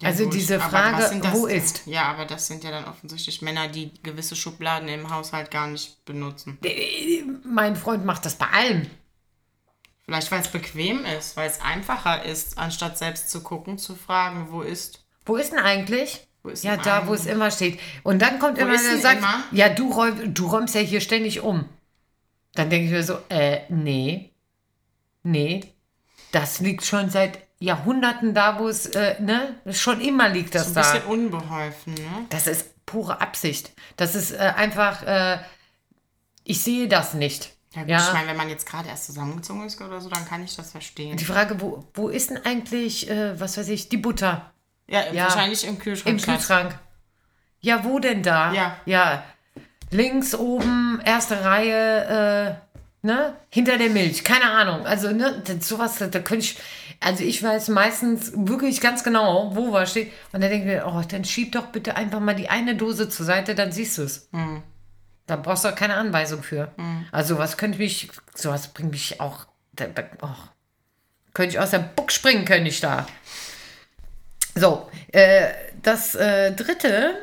[0.00, 1.82] Ja, also gut, diese Frage, das wo ist?
[1.86, 6.04] Ja, aber das sind ja dann offensichtlich Männer, die gewisse Schubladen im Haushalt gar nicht
[6.04, 6.58] benutzen.
[6.62, 8.88] Äh, Mein Freund macht das bei allem.
[10.04, 14.48] Vielleicht, weil es bequem ist, weil es einfacher ist, anstatt selbst zu gucken, zu fragen,
[14.50, 15.04] wo ist.
[15.28, 16.26] Wo ist denn eigentlich?
[16.42, 17.32] Wo ist ja, denn da, wo es eigentlich?
[17.34, 17.80] immer steht.
[18.02, 19.44] Und dann kommt immer, ist der sagt, immer?
[19.52, 21.66] ja, du, räum, du räumst ja hier ständig um.
[22.54, 24.32] Dann denke ich mir so, äh, nee,
[25.22, 25.72] nee,
[26.32, 30.74] das liegt schon seit Jahrhunderten da, wo es, äh, ne, schon immer liegt das Ein
[30.74, 30.80] da.
[30.92, 32.26] bisschen unbeholfen, ne?
[32.30, 33.72] Das ist pure Absicht.
[33.96, 35.38] Das ist äh, einfach, äh,
[36.44, 37.52] ich sehe das nicht.
[37.74, 37.98] Ja, gut, Ja.
[38.06, 40.70] ich meine, wenn man jetzt gerade erst zusammengezogen ist oder so, dann kann ich das
[40.70, 41.16] verstehen.
[41.18, 44.52] Die Frage, wo, wo ist denn eigentlich, äh, was weiß ich, die Butter?
[44.88, 45.24] Ja, Ja.
[45.24, 46.18] wahrscheinlich im Kühlschrank.
[46.18, 46.24] Im.
[46.24, 46.78] Kühlschrank.
[47.60, 48.52] Ja, wo denn da?
[48.52, 48.76] Ja.
[48.86, 49.22] Ja.
[49.90, 52.58] Links oben, erste Reihe,
[53.02, 53.34] äh, ne?
[53.50, 54.22] Hinter der Milch.
[54.24, 54.86] Keine Ahnung.
[54.86, 56.58] Also, ne, sowas, da könnte ich.
[57.00, 60.08] Also ich weiß meistens wirklich ganz genau, wo was steht.
[60.32, 63.08] Und dann denke ich mir, oh, dann schieb doch bitte einfach mal die eine Dose
[63.08, 64.28] zur Seite, dann siehst du es.
[64.32, 64.62] Hm.
[65.26, 66.72] Da brauchst du auch keine Anweisung für.
[67.12, 70.28] Also sowas könnte mich, sowas bringt mich auch, da, da, oh,
[71.34, 73.06] könnte ich aus der Buck springen, könnte ich da.
[74.58, 75.50] So, äh,
[75.82, 77.14] das äh, dritte,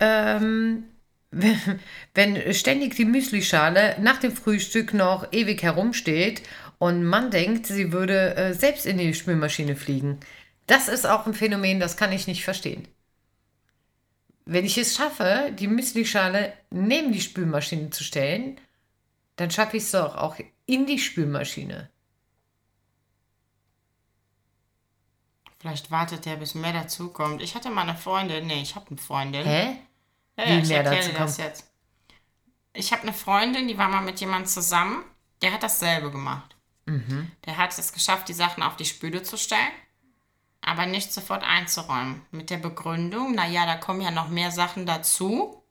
[0.00, 0.84] ähm,
[2.14, 6.42] wenn, ständig die Müslischale nach dem Frühstück noch ewig herumsteht
[6.78, 10.20] und man denkt, sie würde äh, selbst in die Spülmaschine fliegen.
[10.66, 12.86] Das ist auch ein Phänomen, das kann ich nicht verstehen.
[14.44, 18.60] Wenn ich es schaffe, die Müslischale neben die Spülmaschine zu stellen,
[19.36, 21.88] dann schaffe ich es doch auch in die Spülmaschine.
[25.58, 27.42] Vielleicht wartet der, bis mehr dazu kommt.
[27.42, 28.46] Ich hatte mal eine Freundin.
[28.46, 29.44] Nee, ich habe eine Freundin.
[29.44, 29.76] Hä?
[30.36, 31.48] Ja, Wie ja, ich mehr dazu dir das kommt?
[31.48, 31.64] jetzt.
[32.72, 35.04] Ich habe eine Freundin, die war mal mit jemandem zusammen,
[35.42, 36.54] der hat dasselbe gemacht.
[36.86, 37.30] Mhm.
[37.44, 39.72] Der hat es geschafft, die Sachen auf die Spüle zu stellen,
[40.60, 42.24] aber nicht sofort einzuräumen.
[42.30, 45.64] Mit der Begründung, naja, da kommen ja noch mehr Sachen dazu.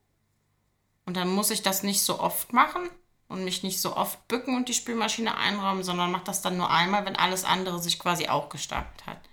[1.06, 2.90] Und dann muss ich das nicht so oft machen
[3.28, 6.70] und mich nicht so oft bücken und die Spülmaschine einräumen, sondern mache das dann nur
[6.70, 9.27] einmal, wenn alles andere sich quasi auch gestapelt hat.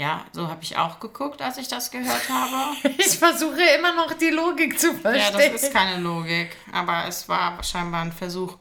[0.00, 2.74] Ja, so habe ich auch geguckt, als ich das gehört habe.
[2.96, 5.52] Ich versuche immer noch die Logik zu Ja, verstehen.
[5.52, 8.56] das ist keine Logik, aber es war scheinbar ein Versuch.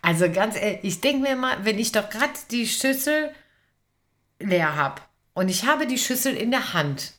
[0.00, 3.34] Also ganz ehrlich, ich denke mir mal, wenn ich doch gerade die Schüssel
[4.40, 5.02] leer habe
[5.34, 7.12] und ich habe die Schüssel in der Hand,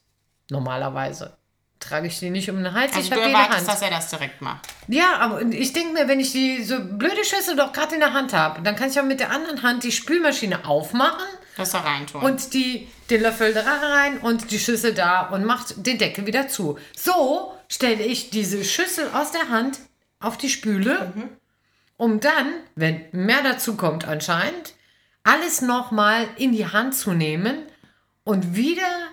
[0.50, 1.38] normalerweise,
[1.80, 4.42] trage ich die nicht um den Hals, Also ich du erwartest, dass er das direkt
[4.42, 4.68] macht.
[4.88, 8.14] Ja, aber ich denke mir, wenn ich die so blöde Schüssel doch gerade in der
[8.14, 11.28] Hand habe, dann kann ich auch mit der anderen Hand die Spülmaschine aufmachen
[11.58, 12.22] Das da reintun.
[12.22, 16.48] und die, den Löffel da rein und die Schüssel da und macht den Deckel wieder
[16.48, 16.78] zu.
[16.96, 19.80] So stelle ich diese Schüssel aus der Hand
[20.20, 21.14] auf die Spüle,
[21.98, 24.74] um dann, wenn mehr dazu kommt anscheinend,
[25.24, 27.64] alles nochmal in die Hand zu nehmen
[28.24, 29.10] und wieder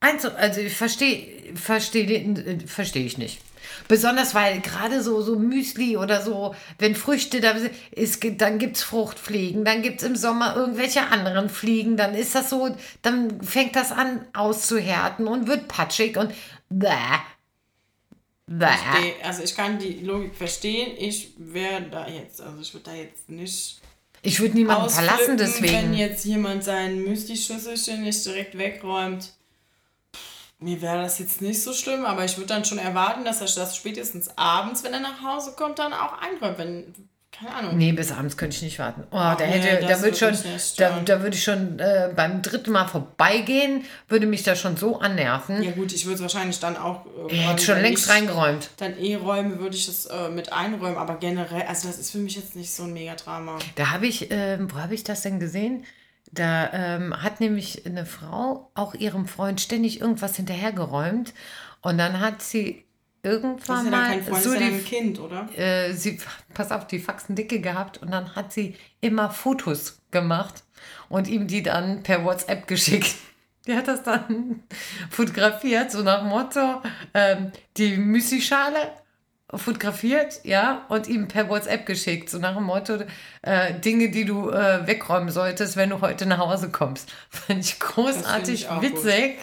[0.00, 0.34] einzu...
[0.36, 3.40] Also ich verstehe verstehe verstehe ich nicht.
[3.88, 8.82] Besonders weil gerade so, so Müsli oder so, wenn Früchte da sind, dann gibt es
[8.82, 13.76] Fruchtfliegen, dann gibt es im Sommer irgendwelche anderen Fliegen, dann ist das so, dann fängt
[13.76, 16.32] das an auszuhärten und wird patschig und
[16.68, 16.88] bäh.
[18.46, 18.66] Bäh.
[19.00, 20.92] Nee, also ich kann die Logik verstehen.
[20.98, 23.80] Ich wäre da jetzt, also ich würde da jetzt nicht
[24.22, 25.94] Ich würde niemanden verlassen wenn deswegen.
[25.94, 29.32] jetzt jemand sein Müsli-Schüsselchen nicht direkt wegräumt.
[30.64, 33.62] Mir wäre das jetzt nicht so schlimm, aber ich würde dann schon erwarten, dass er
[33.62, 36.56] das spätestens abends, wenn er nach Hause kommt, dann auch einräumt.
[36.56, 36.94] Wenn,
[37.30, 37.76] keine Ahnung.
[37.76, 39.02] Nee, bis abends könnte ich nicht warten.
[39.10, 40.38] Oh, da nee, hätte, das da würde schon,
[40.78, 45.00] da, da würde ich schon äh, beim dritten Mal vorbeigehen, würde mich da schon so
[45.00, 45.62] annerven.
[45.62, 47.04] Ja gut, ich würde es wahrscheinlich dann auch...
[47.28, 48.70] Äh, ich hätte schon längst reingeräumt.
[48.78, 52.18] Dann eh räume, würde ich das äh, mit einräumen, aber generell, also das ist für
[52.18, 53.58] mich jetzt nicht so ein Megadrama.
[53.74, 55.84] Da habe ich, ähm, wo habe ich das denn gesehen?
[56.32, 61.32] Da ähm, hat nämlich eine Frau auch ihrem Freund ständig irgendwas hinterhergeräumt
[61.80, 62.84] und dann hat sie
[63.22, 65.20] Das irgendwann ist ja mal kein Freund, so das ist ja dann die, ein Kind,
[65.20, 65.58] oder?
[65.58, 66.18] äh, sie,
[66.54, 70.64] pass auf, die Faxen dicke gehabt und dann hat sie immer Fotos gemacht
[71.08, 73.14] und ihm die dann per WhatsApp geschickt.
[73.66, 74.64] Die hat das dann
[75.10, 76.82] fotografiert, so nach dem Motto,
[77.14, 78.92] ähm, die Müslischale
[79.52, 82.98] fotografiert, ja, und ihm per WhatsApp geschickt, so nach dem Motto,
[83.42, 87.12] äh, Dinge, die du äh, wegräumen solltest, wenn du heute nach Hause kommst.
[87.28, 89.36] Fand ich großartig ich auch witzig,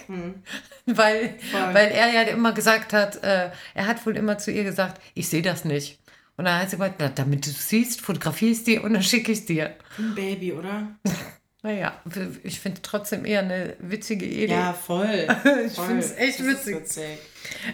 [0.86, 1.36] weil,
[1.72, 5.28] weil er ja immer gesagt hat, äh, er hat wohl immer zu ihr gesagt, ich
[5.28, 5.98] sehe das nicht.
[6.36, 9.02] Und dann hat sie gesagt, damit du es siehst, fotografiere ich es dir und dann
[9.02, 9.76] schicke ich es dir.
[9.98, 10.88] Ein Baby, oder?
[11.62, 12.00] Naja,
[12.42, 14.52] ich finde trotzdem eher eine witzige Idee.
[14.52, 15.28] Ja, voll.
[15.66, 16.76] ich finde es echt Das witzig.
[16.76, 17.18] witzig.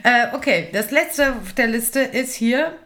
[0.02, 2.76] Äh, okay, das letzte auf der Liste ist hier.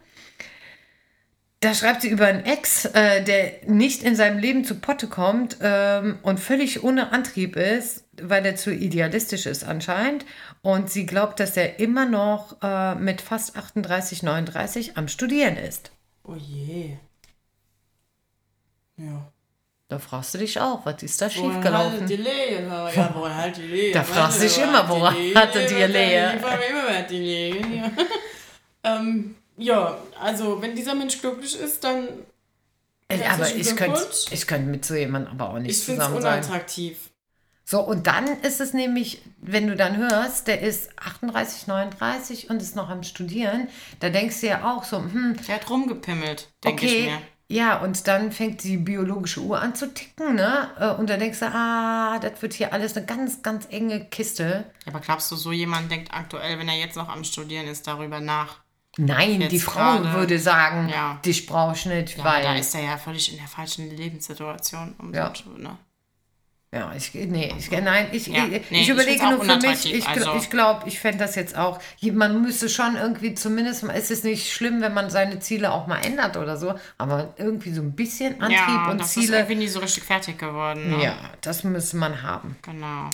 [1.59, 5.57] Da schreibt sie über einen Ex, äh, der nicht in seinem Leben zu Potte kommt
[5.61, 10.25] ähm, und völlig ohne Antrieb ist, weil er zu idealistisch ist anscheinend.
[10.61, 15.91] Und sie glaubt, dass er immer noch äh, mit fast 38, 39 am Studieren ist.
[16.23, 16.95] Oh je.
[18.97, 19.32] Ja.
[19.93, 22.07] Da fragst du dich auch, was ist da Woran schiefgelaufen?
[22.07, 22.63] die Lehe?
[22.67, 23.91] Ja, woran hat die Lehe?
[23.93, 25.15] Da fragst du dich immer, woran?
[25.15, 27.61] Ich frage mich immer, wer hat die Lehe?
[27.77, 27.91] Ja.
[28.97, 32.07] ähm, ja, also wenn dieser Mensch glücklich ist, dann
[33.07, 34.01] Äh, Aber ich könnte
[34.31, 36.39] ich könnt mit so jemandem aber auch nicht ich finde es zusammen sein.
[36.39, 37.11] unattraktiv.
[37.65, 42.61] So, und dann ist es nämlich, wenn du dann hörst, der ist 38, 39 und
[42.61, 43.67] ist noch am Studieren,
[43.99, 47.21] da denkst du ja auch so, hm, Der hat rumgepimmelt, denke ich okay, mir.
[47.53, 50.69] Ja, und dann fängt die biologische Uhr an zu ticken, ne?
[50.79, 54.65] Äh, Und da denkst du, ah, das wird hier alles eine ganz, ganz enge Kiste.
[54.87, 58.19] Aber glaubst du, so jemand denkt aktuell, wenn er jetzt noch am Studieren ist, darüber
[58.19, 58.61] nach?
[58.97, 61.19] Nein, Jetzt die Frau gerade- würde sagen, Ja.
[61.25, 62.43] dich brauche ich nicht, Ja, weil.
[62.43, 64.95] da ist er ja völlig in der falschen Lebenssituation.
[64.99, 65.31] Um Ja.
[65.35, 65.77] so, ne?
[66.73, 70.07] Ja, ich, nee, ich, nein, ich, Ja, ich, nee, ich überlege nur für mich, ich,
[70.07, 74.23] also- ich glaube, ich fände das jetzt auch, man müsste schon irgendwie zumindest, es ist
[74.23, 77.91] nicht schlimm, wenn man seine Ziele auch mal ändert oder so, aber irgendwie so ein
[77.93, 80.97] bisschen Antrieb Ja, und das ist Ziele, irgendwie nie so richtig fertig geworden.
[80.97, 81.03] Ne?
[81.03, 82.55] ja, das müsste man haben.
[82.63, 83.07] Genau.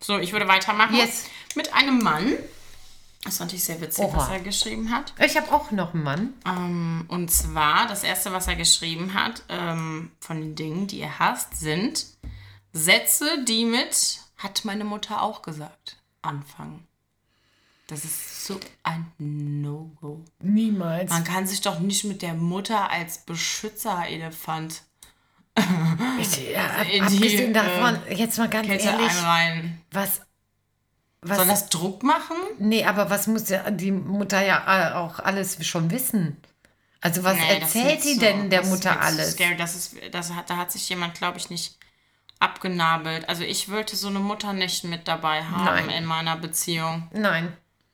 [0.00, 1.24] So, ich würde weitermachen Yes.
[1.56, 2.34] mit einem Mann.
[3.24, 4.18] Das fand ich sehr witzig, Oha.
[4.18, 5.14] was er geschrieben hat.
[5.18, 6.34] Ich habe auch noch einen Mann.
[6.46, 11.18] Ähm, und zwar, das erste, was er geschrieben hat, ähm, von den Dingen, die er
[11.18, 12.04] hasst, sind
[12.76, 16.86] Sätze, die mit hat meine Mutter auch gesagt, anfangen.
[17.86, 20.24] Das ist so ein No-Go.
[20.40, 21.10] Niemals.
[21.10, 24.82] Man kann sich doch nicht mit der Mutter als Beschützerelefant
[25.56, 26.66] ja,
[27.04, 29.80] abgesehen davon, jetzt mal ganz Kette ehrlich, einreihen.
[29.92, 30.22] was,
[31.22, 32.36] was, Soll das Druck machen?
[32.58, 36.36] nee, aber was muss ja die Mutter ja äh, auch alles schon wissen?
[37.00, 39.32] Also was Nee, erzählt die so- denn der Mutter alles?
[39.32, 39.56] Scary.
[39.56, 41.78] Das ist, das hat, da hat sich jemand, glaube ich, nicht
[42.44, 43.28] abgenabelt.
[43.28, 45.90] Also ich wollte so eine Mutter nicht mit dabei haben Nein.
[45.90, 47.08] in meiner Beziehung.
[47.12, 47.52] Nein.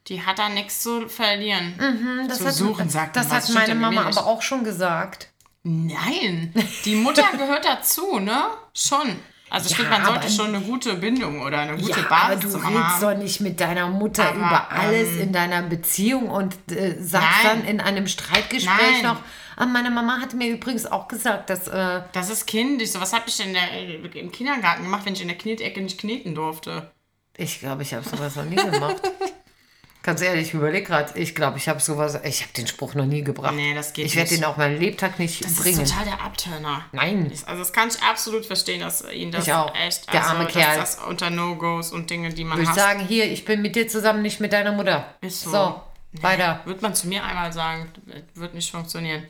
[0.08, 1.74] Die hat da nichts zu verlieren.
[1.78, 5.28] Mhm, Das zu hat, suchen, sagt Das hat meine Mama aber auch schon gesagt.
[5.62, 6.52] Nein,
[6.84, 8.44] die Mutter gehört dazu, ne?
[8.74, 9.16] Schon.
[9.50, 12.06] Also ich Ja, finde, man sollte aber- schon eine gute Bindung oder eine gute ja,
[12.06, 13.00] aber Basis du zur redest Mama haben.
[13.02, 17.28] doch nicht mit deiner Mutter Aber, über alles ähm, in deiner Beziehung und äh, sagst
[17.44, 17.58] Nein.
[17.60, 19.02] dann in einem Streitgespräch Nein.
[19.02, 19.18] noch.
[19.60, 22.90] Ah, meine Mama hat mir übrigens auch gesagt, dass äh, Das ist kindisch.
[22.90, 25.98] So was habe ich in der, im Kindergarten gemacht, wenn ich in der Knetecke nicht
[26.00, 26.90] kneten durfte.
[27.36, 29.02] ich glaube, ich habe sowas noch nie gemacht.
[30.02, 33.04] Ganz ehrlich, ich überlege gerade, ich glaube, ich habe sowas, ich habe den Spruch noch
[33.04, 33.54] nie gebracht.
[33.54, 34.40] Nee, das geht ich werde nicht.
[34.42, 35.78] den auch meinen Lebtag nicht Das bringen.
[35.82, 36.86] ist total der Abturner.
[36.92, 37.30] Nein.
[37.44, 39.74] Also das kann ich absolut verstehen, dass ihn das Ich auch.
[39.74, 40.78] echt, Der also, arme Kerl.
[40.78, 43.88] das unter No-Gos und Dinge, die man Würde ich sagen, hier, ich bin mit dir
[43.88, 45.04] zusammen, nicht mit deiner Mutter.
[45.20, 45.50] Ist so.
[45.50, 45.82] So,
[46.22, 46.60] weiter.
[46.64, 47.92] Wird man zu mir einmal sagen,
[48.34, 49.26] wird nicht funktionieren.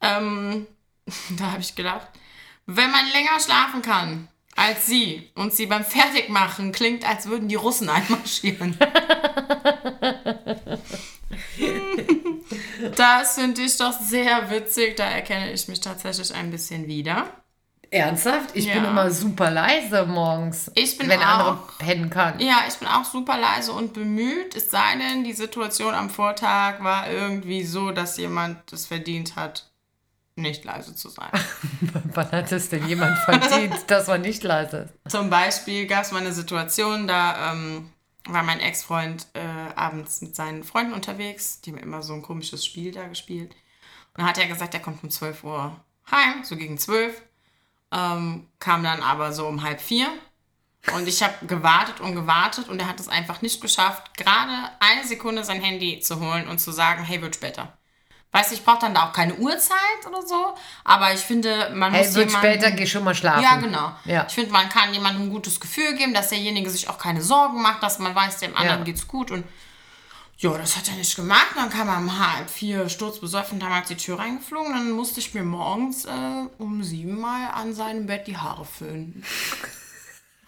[0.00, 0.66] Ähm,
[1.38, 2.06] da habe ich gedacht,
[2.66, 7.54] wenn man länger schlafen kann als sie und sie beim Fertigmachen klingt, als würden die
[7.54, 8.76] Russen einmarschieren.
[12.96, 14.96] das finde ich doch sehr witzig.
[14.96, 17.26] Da erkenne ich mich tatsächlich ein bisschen wieder.
[17.90, 18.50] Ernsthaft?
[18.54, 18.90] Ich bin Ja.
[18.90, 20.70] immer super leise morgens.
[20.74, 21.78] Ich bin wenn der andere auch.
[21.78, 22.38] pennen kann.
[22.38, 24.54] Ja, ich bin auch super leise und bemüht.
[24.54, 29.67] Es sei denn, die Situation am Vortag war irgendwie so, dass jemand es verdient hat,
[30.38, 31.30] nicht leise zu sein.
[32.14, 35.12] Wann hat es denn jemand verdient, dass man nicht leise ist?
[35.12, 37.90] Zum Beispiel gab es mal eine Situation, da ähm,
[38.26, 41.60] war mein Ex-Freund äh, abends mit seinen Freunden unterwegs.
[41.60, 43.52] Die haben immer so ein komisches Spiel da gespielt.
[44.14, 45.76] Und dann hat er gesagt, er kommt um 12 Uhr
[46.10, 47.22] heim, so gegen 12.
[47.90, 50.08] Ähm, kam dann aber so um halb vier.
[50.94, 55.04] Und ich habe gewartet und gewartet und er hat es einfach nicht geschafft, gerade eine
[55.06, 57.77] Sekunde sein Handy zu holen und zu sagen, hey, wird später.
[58.30, 61.92] Weißt du, ich brauche dann da auch keine Uhrzeit oder so, aber ich finde, man
[61.94, 62.46] Hey, muss wird jemanden...
[62.52, 63.42] später, geh schon mal schlafen.
[63.42, 63.92] Ja, genau.
[64.04, 64.26] Ja.
[64.28, 67.62] Ich finde, man kann jemandem ein gutes Gefühl geben, dass derjenige sich auch keine Sorgen
[67.62, 68.84] macht, dass man weiß, dem anderen Ja.
[68.84, 69.30] geht's gut.
[69.30, 69.44] Und
[70.36, 71.48] ja, das hat er nicht gemacht.
[71.56, 74.72] Dann kam er um halb vier sturzbesoffen damals die Tür reingeflogen.
[74.72, 76.10] Dann musste ich mir morgens äh,
[76.58, 79.24] um sieben mal an seinem Bett die Haare föhnen.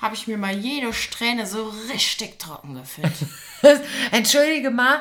[0.00, 3.12] Habe ich mir mal jede Strähne so richtig trocken geföhnt.
[4.12, 4.98] Entschuldige mal.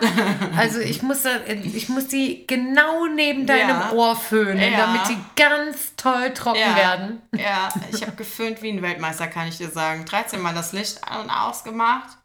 [0.58, 3.92] Also ich muss, da, ich muss die genau neben deinem Ja.
[3.94, 4.78] Ohr föhnen, Ja.
[4.88, 7.22] damit die ganz toll trocken Ja, werden.
[7.34, 10.04] ja ich habe geföhnt wie ein Weltmeister, kann ich dir sagen.
[10.04, 12.18] 13 Mal das Licht an und ausgemacht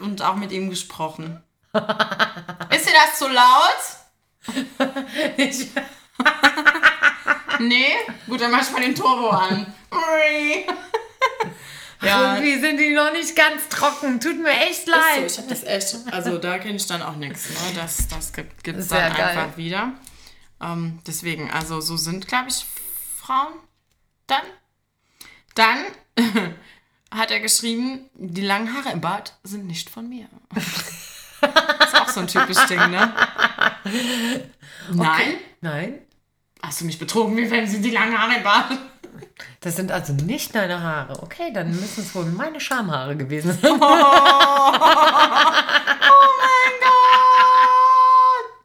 [0.00, 1.42] und auch mit ihm gesprochen.
[1.74, 4.64] Ist dir das zu laut?
[5.36, 5.66] Ich,
[7.58, 7.92] Nee?
[8.26, 9.66] Gut, dann mach ich mal den Turbo an.
[12.02, 14.20] ja, Irgendwie sind die noch nicht ganz trocken.
[14.20, 15.30] Tut mir echt ist so, leid.
[15.30, 17.50] ich habe das echt, also da kenne ich dann auch nichts.
[17.50, 17.56] Ne?
[17.74, 19.38] Das, das gibt es dann geil.
[19.38, 19.92] einfach wieder.
[20.60, 22.64] Ähm, deswegen, also so sind, glaube ich,
[23.18, 23.54] Frauen
[24.26, 24.42] dann.
[25.54, 25.78] Dann
[27.10, 30.28] hat er geschrieben, die langen Haare im Bart sind nicht von mir.
[30.54, 33.12] ist auch so ein typisch Ding, ne?
[34.92, 35.34] Nein?
[35.60, 35.98] Nein,
[36.62, 37.36] Hast du mich betrogen?
[37.36, 38.78] Wie wenn sie die langen Haare im Bart?
[39.60, 41.22] Das sind also nicht deine Haare.
[41.22, 43.80] Okay, dann müssen es wohl meine Schamhaare gewesen sein.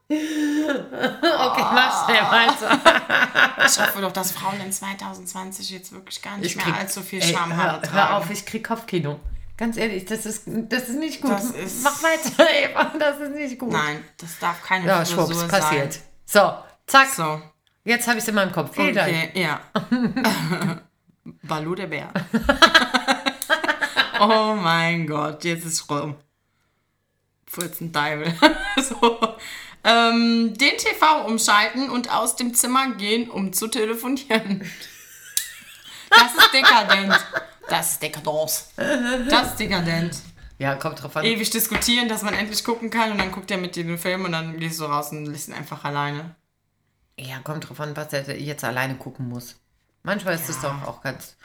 [0.08, 2.80] Okay, mach schnell weiter.
[3.65, 7.02] Ich hoffe doch, dass Frauen in 2020 jetzt wirklich gar nicht Ich mehr krieg, allzu
[7.02, 7.94] viel ey, Schamhaare hör, tragen.
[7.94, 9.20] hör auf, ich krieg Kopfkino.
[9.58, 11.38] Ganz ehrlich, das ist, das ist nicht gut.
[11.39, 13.72] Ist- Mach weiter, Eva, das ist nicht gut.
[13.72, 15.50] Nein, das darf keine Ja, Frisur schwupps, sein.
[15.50, 16.00] passiert.
[16.26, 16.54] So,
[16.88, 17.41] zack, So,
[17.86, 18.76] jetzt habe ich es in meinem Kopf.
[18.76, 19.10] Vielen Dank.
[19.10, 19.62] okay, ja.
[21.43, 22.12] Balu der Bär.
[24.19, 26.15] oh mein Gott, jetzt ist rum.
[27.48, 28.34] Furzen Deibel.
[28.78, 29.36] so.
[29.84, 34.69] Ähm, den TV umschalten und aus dem Zimmer gehen, um zu telefonieren.
[36.10, 37.26] Das ist dekadent.
[37.67, 38.71] Das ist Dekadence.
[39.30, 40.17] Das ist dekadent.
[40.58, 41.26] Ja, kommt drauf an.
[41.26, 44.26] Ewig diskutieren, dass man endlich gucken kann und dann guckt er mit dir den Film
[44.26, 46.36] und dann gehst du raus und lässt ihn einfach alleine.
[47.19, 49.56] Ja, kommt drauf an, was er jetzt alleine gucken muss.
[50.04, 51.36] Manchmal ist es doch auch ganz,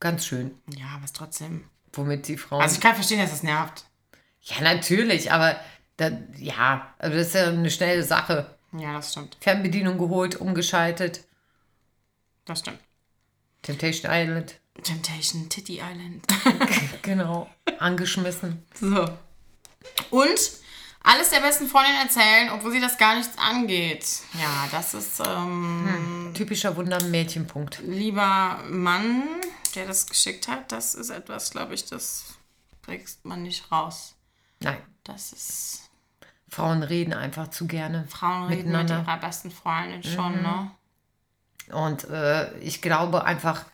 [0.00, 1.64] ganz schön, Ja, aber es trotzdem.
[1.92, 2.60] womit die Frauen.
[2.62, 3.84] Also ich kann verstehen, dass es nervt.
[4.42, 5.58] ja, natürlich, aber
[5.96, 8.56] da, ja, also das ist ja eine schnelle Sache.
[8.72, 9.36] Ja, das stimmt.
[9.40, 11.24] Fernbedienung geholt, umgeschaltet.
[12.44, 12.78] Das stimmt.
[13.62, 14.56] Temptation Island.
[14.82, 16.26] Temptation Titty Island.
[17.02, 17.48] Genau.
[17.78, 18.62] Angeschmissen.
[18.74, 19.04] so.
[20.10, 20.40] Und
[21.02, 24.06] alles der besten Freundin erzählen, obwohl sie das gar nichts angeht.
[24.34, 27.80] Ja, das ist ähm, Typischer Wunder-Mädchenpunkt.
[27.84, 29.22] lieber Mann,
[29.74, 30.70] der das geschickt hat.
[30.72, 32.24] Das ist etwas, glaube ich, das
[32.82, 34.14] kriegst man nicht raus.
[34.60, 34.78] Nein.
[35.04, 35.90] Das ist
[36.48, 40.70] Frauen reden einfach zu gerne Frauen reden mit ihrer besten Freundin schon, ne?
[41.72, 43.64] Und äh, ich glaube einfach,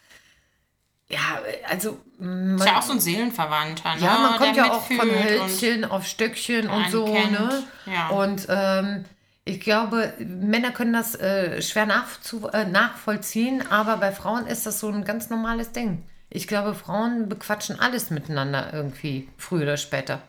[1.09, 4.01] ja, also man, Ist ja auch so ein Seelenverwandter, ne?
[4.01, 7.33] ja, man kommt der ja auch von Hölzchen auf Stöckchen und so, kennt.
[7.33, 7.63] ne?
[7.87, 8.09] Ja.
[8.09, 9.05] Und ähm,
[9.45, 14.81] ich glaube, Männer können das äh, schwer nachzu äh, nachvollziehen, aber bei Frauen ist das
[14.81, 16.03] so ein ganz normales Ding.
[16.29, 20.23] Ich glaube, Frauen bequatschen alles miteinander irgendwie, früher oder später.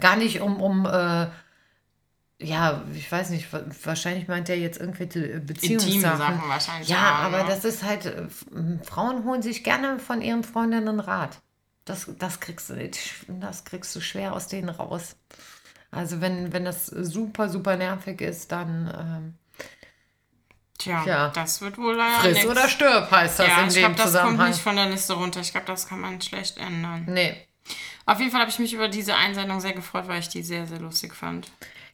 [0.00, 1.26] Gar nicht um, um äh,
[2.42, 6.18] ja, ich weiß nicht, wa- wahrscheinlich meint er jetzt irgendwelche äh, Intime Beziehungssachen.
[6.18, 6.88] Sachen wahrscheinlich.
[6.88, 7.48] Ja, auch, aber ne?
[7.48, 8.26] das ist halt, äh,
[8.84, 11.40] Frauen holen sich gerne von ihren Freundinnen Rat.
[11.84, 12.90] Das, das, kriegst du,
[13.28, 15.16] das kriegst du schwer aus denen raus.
[15.90, 19.34] Also wenn, wenn das super, super nervig ist, dann ähm,
[20.78, 21.28] Tja, ja.
[21.28, 22.46] das wird wohl leider friss nix.
[22.48, 24.48] oder stirb heißt das ja, in ich dem glaube, das kommt Zusammenhang.
[24.50, 25.40] nicht von der Liste runter.
[25.40, 27.04] Ich glaube, das kann man schlecht ändern.
[27.08, 27.36] Nee.
[28.04, 30.66] Auf jeden Fall habe ich mich über diese Einsendung sehr gefreut, weil ich die sehr,
[30.66, 31.50] sehr lustig fand.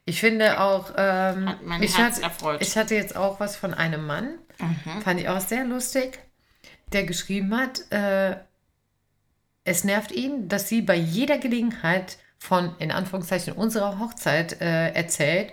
[0.08, 2.62] Ich finde auch, ähm, Hat mein ich, Herz hatte, erfreut.
[2.62, 5.02] ich hatte jetzt auch was von einem Mann, Mhm.
[5.02, 6.18] fand ich auch sehr lustig,
[6.92, 8.36] der geschrieben hat, äh,
[9.64, 15.52] es nervt ihn, dass sie bei jeder Gelegenheit von, in Anführungszeichen, unserer Hochzeit äh, erzählt,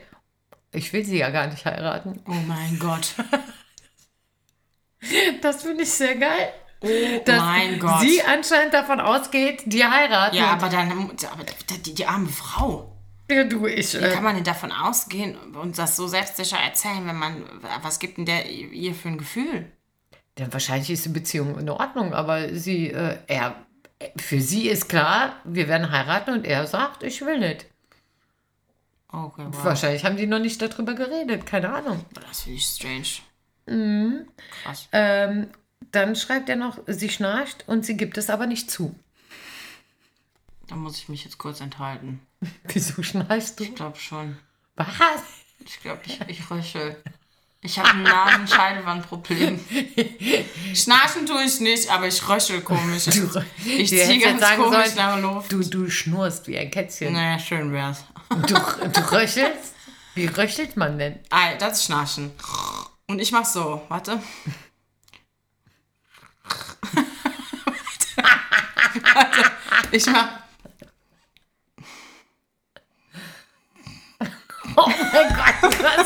[0.71, 2.21] ich will sie ja gar nicht heiraten.
[2.27, 3.13] Oh mein Gott.
[5.41, 6.51] Das finde ich sehr geil.
[6.81, 6.87] Oh
[7.25, 8.01] Dass mein Gott.
[8.01, 10.35] sie anscheinend davon ausgeht, die heiraten.
[10.35, 10.91] ja, aber dann,
[11.31, 11.43] aber
[11.85, 12.94] die, die arme Frau.
[13.29, 13.93] Ja, du, ich.
[13.93, 17.43] Wie Äh, kann man denn davon ausgehen und das so selbstsicher erzählen, wenn man,
[17.81, 19.71] was gibt denn der ihr für ein Gefühl?
[20.37, 23.55] Ja, wahrscheinlich ist die Beziehung in Ordnung, aber sie, äh, er,
[24.17, 27.67] für sie ist klar, wir werden heiraten und er sagt, ich will nicht.
[29.07, 29.63] Okay, wow.
[29.63, 32.03] Wahrscheinlich haben die noch nicht darüber geredet, keine Ahnung.
[32.13, 33.21] Das finde ich strange.
[33.67, 34.27] Mhm.
[34.63, 34.89] Krass.
[34.91, 35.47] Ähm,
[35.91, 38.93] dann schreibt er noch, sie schnarcht und sie gibt es aber nicht zu.
[40.67, 42.25] Da muss ich mich jetzt kurz enthalten.
[42.67, 43.63] Wieso schnarchst du?
[43.65, 44.37] Ich glaube schon.
[44.75, 44.87] Was?
[45.59, 47.01] Ich glaube, ich, ich röchel.
[47.61, 49.59] Ich habe ein Nasenscheidewandproblem.
[50.75, 53.07] Schnarchen tue ich nicht, aber ich röchel komisch.
[53.07, 55.51] Ich, Du- ich ziehe ganz komisch sollen, nach Luft.
[55.51, 57.13] Du, du schnurst wie ein Kätzchen.
[57.13, 58.03] Naja, schön wär's.
[58.29, 59.73] Du, du röchelst?
[60.13, 61.19] Wie röchelt man denn?
[61.31, 62.31] Ah, das ist Schnarchen.
[63.07, 64.21] Und ich mach so, warte.
[69.13, 69.51] warte.
[69.91, 70.27] Ich mach.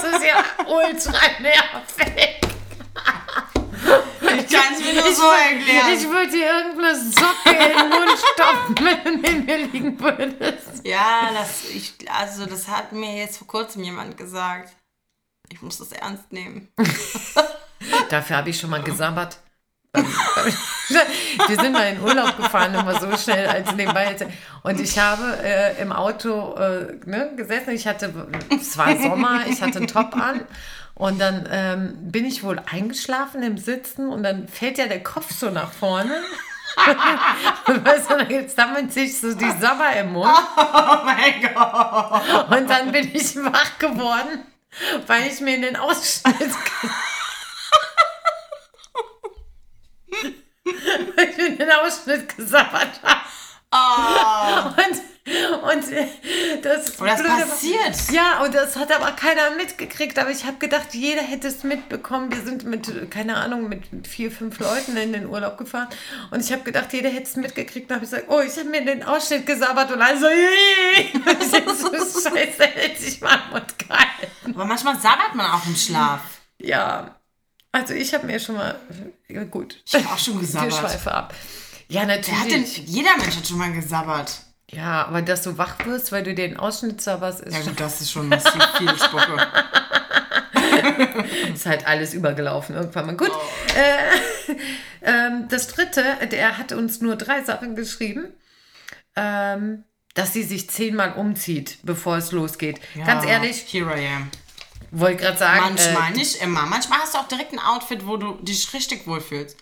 [0.03, 2.39] Ist ja ultra nervig.
[4.21, 5.93] Ich kann es mir nur so erklären.
[5.93, 10.85] Ich würde dir irgendeine Socke in den Mund stopfen, wenn du neben mir liegen würdest.
[10.85, 14.75] Ja, das, ich, also das hat mir jetzt vor kurzem jemand gesagt.
[15.51, 16.71] Ich muss das ernst nehmen.
[18.09, 19.39] Dafür habe ich schon mal gesabbert.
[21.47, 24.15] Wir sind mal in Urlaub gefahren, immer so schnell als nebenbei.
[24.63, 27.71] Und ich habe äh, im Auto äh, ne, gesessen.
[27.71, 28.13] Ich hatte,
[28.49, 30.41] es war Sommer, ich hatte einen Top an.
[30.95, 35.31] Und dann ähm, bin ich wohl eingeschlafen im Sitzen und dann fällt ja der Kopf
[35.31, 36.13] so nach vorne.
[37.67, 40.29] und weißt du, jetzt sammelt sich so die Sabber im Mund.
[40.57, 42.49] Oh mein Gott.
[42.51, 44.43] Und dann bin ich wach geworden,
[45.07, 46.35] weil ich mir in den Ausschnitt.
[51.15, 53.21] weil ich mir in den Ausschnitt gesabbert habe.
[53.71, 54.81] Oh.
[54.81, 55.01] Und,
[55.61, 55.83] und
[56.63, 57.95] das, Und das war- passiert.
[58.11, 60.17] Ja, und das hat aber keiner mitgekriegt.
[60.17, 62.31] Aber ich habe gedacht, jeder hätte es mitbekommen.
[62.31, 65.87] Wir sind mit, keine Ahnung, mit vier, fünf Leuten in den Urlaub gefahren.
[66.31, 67.89] Und ich habe gedacht, jeder hätte es mitgekriegt.
[67.91, 69.91] Und habe ich gesagt, oh, ich habe mir den Ausschnitt gesabbert.
[69.91, 71.91] Und also, so,
[72.29, 74.53] scheiße, hätte ich mal Mund gehalten.
[74.55, 76.21] Aber manchmal sabbert man auch im Schlaf.
[76.57, 77.18] Ja,
[77.71, 78.75] also ich habe mir schon mal,
[79.27, 80.73] ja, gut, Ich habe auch schon gesabbert.
[80.73, 81.33] schweife ab.
[81.87, 82.77] Ja, Wer hat denn, natürlich.
[82.87, 84.41] jeder Mensch hat schon mal gesabbert.
[84.71, 88.01] Ja, aber dass du wach wirst, weil du den Ausschnitt sabberst, ist Ja gut, das
[88.01, 89.47] ist schon massiv viel Spucke.
[91.53, 93.15] Ist halt alles übergelaufen irgendwann mal.
[93.17, 93.31] Gut.
[93.75, 94.53] Äh,
[95.01, 98.33] ähm, das dritte, der hat uns nur drei Sachen geschrieben.
[99.15, 99.83] Ähm,
[100.15, 102.79] dass sie sich zehnmal umzieht, bevor es losgeht.
[103.05, 104.31] Ganz Ja, ehrlich, Here I am.
[104.91, 105.61] Wollte gerade sagen.
[105.61, 106.65] Manchmal, nicht immer.
[106.65, 109.57] Manchmal hast du auch direkt ein Outfit, wo du dich richtig wohlfühlst.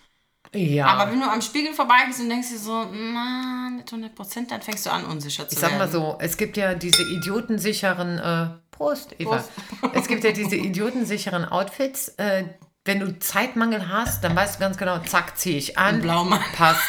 [0.52, 0.86] Äh, ja.
[0.86, 4.62] Aber wenn du am Spiegel vorbeigehst und denkst dir so, na, nicht 100 Prozent, dann
[4.62, 8.48] fängst du an, unsicher zu ich sag mal so, es gibt ja diese idiotensicheren, äh,
[8.70, 9.44] Prost, Eva.
[9.80, 9.94] Prost.
[9.94, 12.08] Es gibt ja diese idiotensicheren Outfits.
[12.16, 12.44] Äh,
[12.84, 16.00] wenn du Zeitmangel hast, dann weißt du ganz genau, zack, ziehe ich an.
[16.00, 16.40] Blaumann.
[16.56, 16.80] Passt.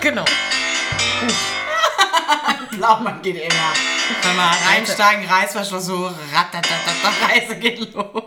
[0.00, 0.24] genau.
[2.72, 3.93] Blaumann geht immer.
[4.22, 8.22] Wenn wir reinsteigen, Reißverschluss so, ratatatata, Reise geht los.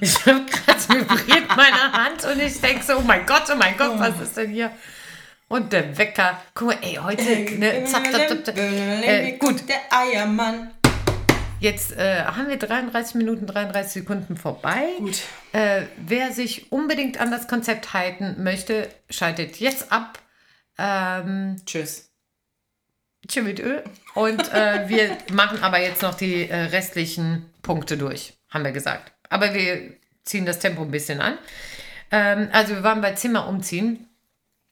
[0.00, 3.76] Ich habe gerade vibriert meine Hand und ich denke so, oh mein Gott, oh mein
[3.76, 4.70] Gott, was ist denn hier?
[5.48, 6.40] Und der Wecker.
[6.54, 8.56] Guck mal, ey, heute, ne, zack, zack, zack, zack.
[8.56, 10.70] Äh, gut, Der Eiermann.
[11.60, 14.84] jetzt äh, haben wir 33 Minuten, 33 Sekunden vorbei.
[14.98, 15.20] Gut.
[15.52, 20.18] Äh, wer sich unbedingt an das Konzept halten möchte, schaltet jetzt ab.
[20.78, 22.10] Ähm, Tschüss.
[23.26, 23.82] Tschüss mit Öl.
[24.14, 29.12] Und äh, wir machen aber jetzt noch die äh, restlichen Punkte durch, haben wir gesagt.
[29.28, 29.94] Aber wir
[30.24, 31.38] ziehen das Tempo ein bisschen an.
[32.10, 34.08] Ähm, also wir waren bei Zimmer umziehen.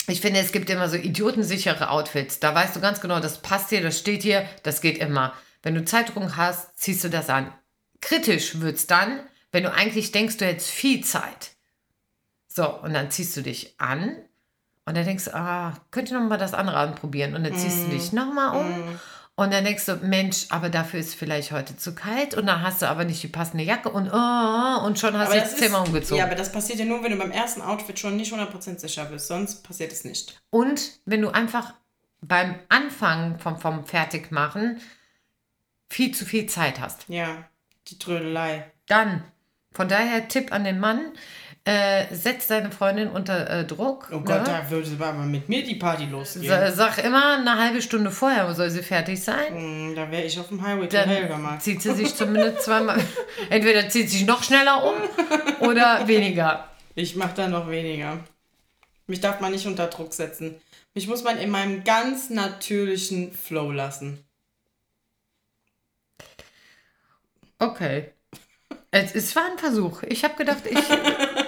[0.09, 2.41] Ich finde, es gibt immer so idiotensichere Outfits.
[2.41, 5.33] Da weißt du ganz genau, das passt dir, das steht dir, das geht immer.
[5.63, 7.53] Wenn du Zeitdruck hast, ziehst du das an.
[8.01, 9.21] Kritisch wird es dann,
[9.53, 11.53] wenn du eigentlich denkst, du hättest viel Zeit.
[12.49, 14.17] So, und dann ziehst du dich an
[14.85, 17.35] und dann denkst du, ah, könnte noch mal das andere anprobieren.
[17.35, 18.99] Und dann ziehst du dich noch mal um.
[19.35, 22.35] Und dann denkst du, Mensch, aber dafür ist vielleicht heute zu kalt.
[22.35, 25.39] Und dann hast du aber nicht die passende Jacke und, oh, und schon hast du
[25.39, 26.19] das Zimmer umgezogen.
[26.19, 29.05] Ja, aber das passiert ja nur, wenn du beim ersten Outfit schon nicht 100% sicher
[29.07, 29.29] bist.
[29.29, 30.41] Sonst passiert es nicht.
[30.51, 31.75] Und wenn du einfach
[32.21, 34.81] beim Anfang vom, vom Fertigmachen
[35.89, 37.05] viel zu viel Zeit hast.
[37.09, 37.49] Ja,
[37.89, 38.71] die Trödelei.
[38.87, 39.25] Dann,
[39.73, 41.13] von daher Tipp an den Mann,
[41.65, 44.09] äh, setz deine Freundin unter äh, Druck.
[44.13, 44.45] Oh Gott, ne?
[44.45, 46.47] da würde aber mit mir die Party losgehen.
[46.49, 49.55] Sa- Sag immer, eine halbe Stunde vorher soll sie fertig sein.
[49.55, 51.59] Hm, Da wäre ich auf dem Highway Dann mal.
[51.61, 52.99] zieht sie sich zumindest zweimal.
[53.51, 56.69] Entweder zieht sie sich noch schneller um oder weniger.
[56.95, 58.19] Ich mache da noch weniger.
[59.07, 60.57] Mich darf man nicht unter Druck setzen.
[60.95, 64.19] Mich muss man in meinem ganz natürlichen Flow lassen.
[67.59, 68.11] Okay.
[68.91, 70.03] Es, es war ein Versuch.
[70.03, 70.77] Ich habe gedacht, ich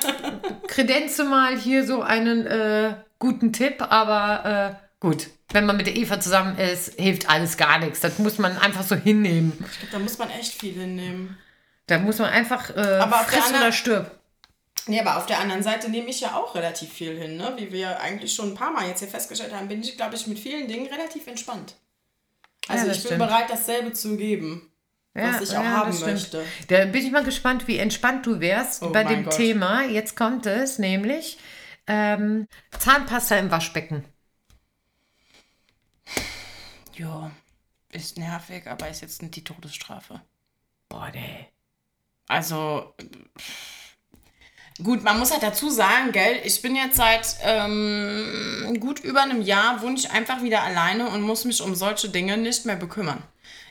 [0.74, 5.28] kredenze mal hier so einen äh, guten Tipp, aber äh, gut.
[5.50, 8.00] Wenn man mit der Eva zusammen ist, hilft alles gar nichts.
[8.00, 9.52] Das muss man einfach so hinnehmen.
[9.70, 11.38] Ich glaube, da muss man echt viel hinnehmen.
[11.86, 14.10] Da muss man einfach äh, Aber auf der friss oder anderen- stirb.
[14.88, 17.54] Ja, aber auf der anderen Seite nehme ich ja auch relativ viel hin, ne?
[17.56, 20.26] Wie wir eigentlich schon ein paar Mal jetzt hier festgestellt haben, bin ich, glaube ich,
[20.26, 21.74] mit vielen Dingen relativ entspannt.
[22.68, 23.18] Also Ja, ich bin stimmt.
[23.20, 24.70] bereit, dasselbe zu geben,
[25.14, 26.44] was ich auch ja, haben möchte.
[26.68, 29.36] Da bin ich mal gespannt, wie entspannt du wärst Oh bei dem Gott.
[29.36, 29.84] Thema.
[29.84, 31.38] Jetzt kommt es nämlich
[31.86, 32.48] ähm,
[32.78, 34.04] Zahnpasta im Waschbecken.
[36.96, 37.30] Ja,
[37.90, 40.20] ist nervig, aber ist jetzt nicht die Todesstrafe.
[40.88, 41.48] Boah, nee.
[42.26, 42.94] Also,
[44.82, 49.42] gut, man muss halt dazu sagen, gell, ich bin jetzt seit ähm, gut über einem
[49.42, 53.22] Jahr, wohne ich einfach wieder alleine und muss mich um solche Dinge nicht mehr bekümmern.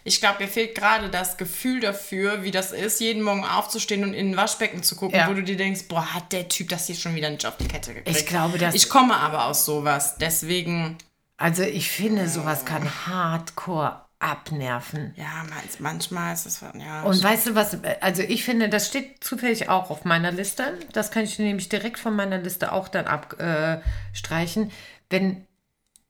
[0.06, 4.14] Ich glaube, mir fehlt gerade das Gefühl dafür, wie das ist, jeden Morgen aufzustehen und
[4.14, 5.30] in ein Waschbecken zu gucken, Ja.
[5.30, 7.68] wo du dir denkst, boah, hat der Typ das hier schon wieder nicht auf die
[7.68, 8.18] Kette gekriegt.
[8.18, 10.98] Ich glaube, das- Ich komme aber aus sowas, deswegen,
[11.38, 15.14] Also ich finde, sowas kann hardcore abnerven.
[15.18, 17.02] ja, man- manchmal ist es, ja.
[17.04, 20.78] Und weißt du was, also ich finde, das steht zufällig auch auf meiner Liste.
[20.94, 24.72] Das kann ich nämlich direkt von meiner Liste auch dann abstreichen.
[25.10, 25.46] Wenn,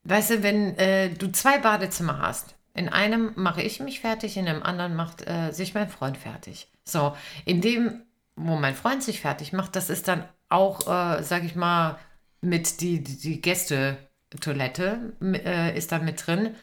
[0.03, 4.45] weißt du, wenn äh, du zwei Badezimmer hast, in einem mache ich mich fertig, in
[4.45, 6.67] dem anderen macht äh, sich mein Freund fertig.
[6.83, 7.15] So,
[7.45, 8.03] in dem,
[8.35, 11.99] wo mein Freund sich fertig macht, das ist dann auch, äh, sag ich mal,
[12.41, 16.55] mit die, die, die Gästetoilette äh, ist da mit drin.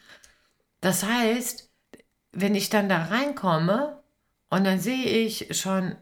[0.81, 1.69] Das heißt,
[2.33, 4.01] wenn ich dann da reinkomme
[4.49, 5.95] und dann sehe ich schon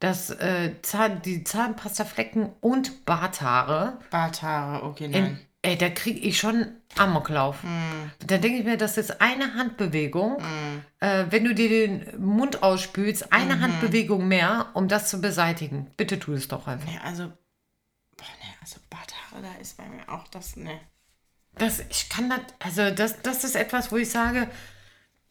[0.00, 5.40] das, äh, Zahn, die Zahnpastaflecken und Barthaare, Barthaare, okay, in, nein.
[5.62, 7.58] Ey, da kriege ich schon Amoklauf.
[8.26, 10.38] Da denke ich mir, das ist eine Handbewegung.
[11.00, 15.90] Äh, wenn du dir den Mund ausspülst, eine Handbewegung mehr, um das zu beseitigen.
[15.96, 16.88] Bitte tu es doch einfach.
[16.88, 17.28] Nee, also,
[18.16, 20.80] boah, nee, also Barthaare, da ist bei mir auch das, ne.
[21.54, 24.48] Das, ich kann das, also das, das ist etwas, wo ich sage,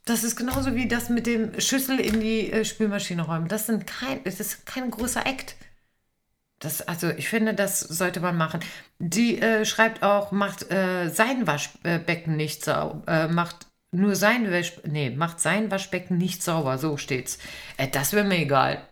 [0.06, 3.48] das ist genauso wie das mit dem Schüssel in die äh, Spülmaschine räumen.
[3.48, 5.56] Das, sind kein, das ist kein großer Act.
[6.62, 8.60] Das, also ich finde, das sollte man machen.
[9.00, 14.74] Die äh, schreibt auch, macht äh, sein Waschbecken nicht sauber, äh, macht nur sein Wasch,
[14.86, 17.40] nee, macht sein Waschbecken nicht sauber, so steht's.
[17.78, 18.88] Äh, das wäre mir egal.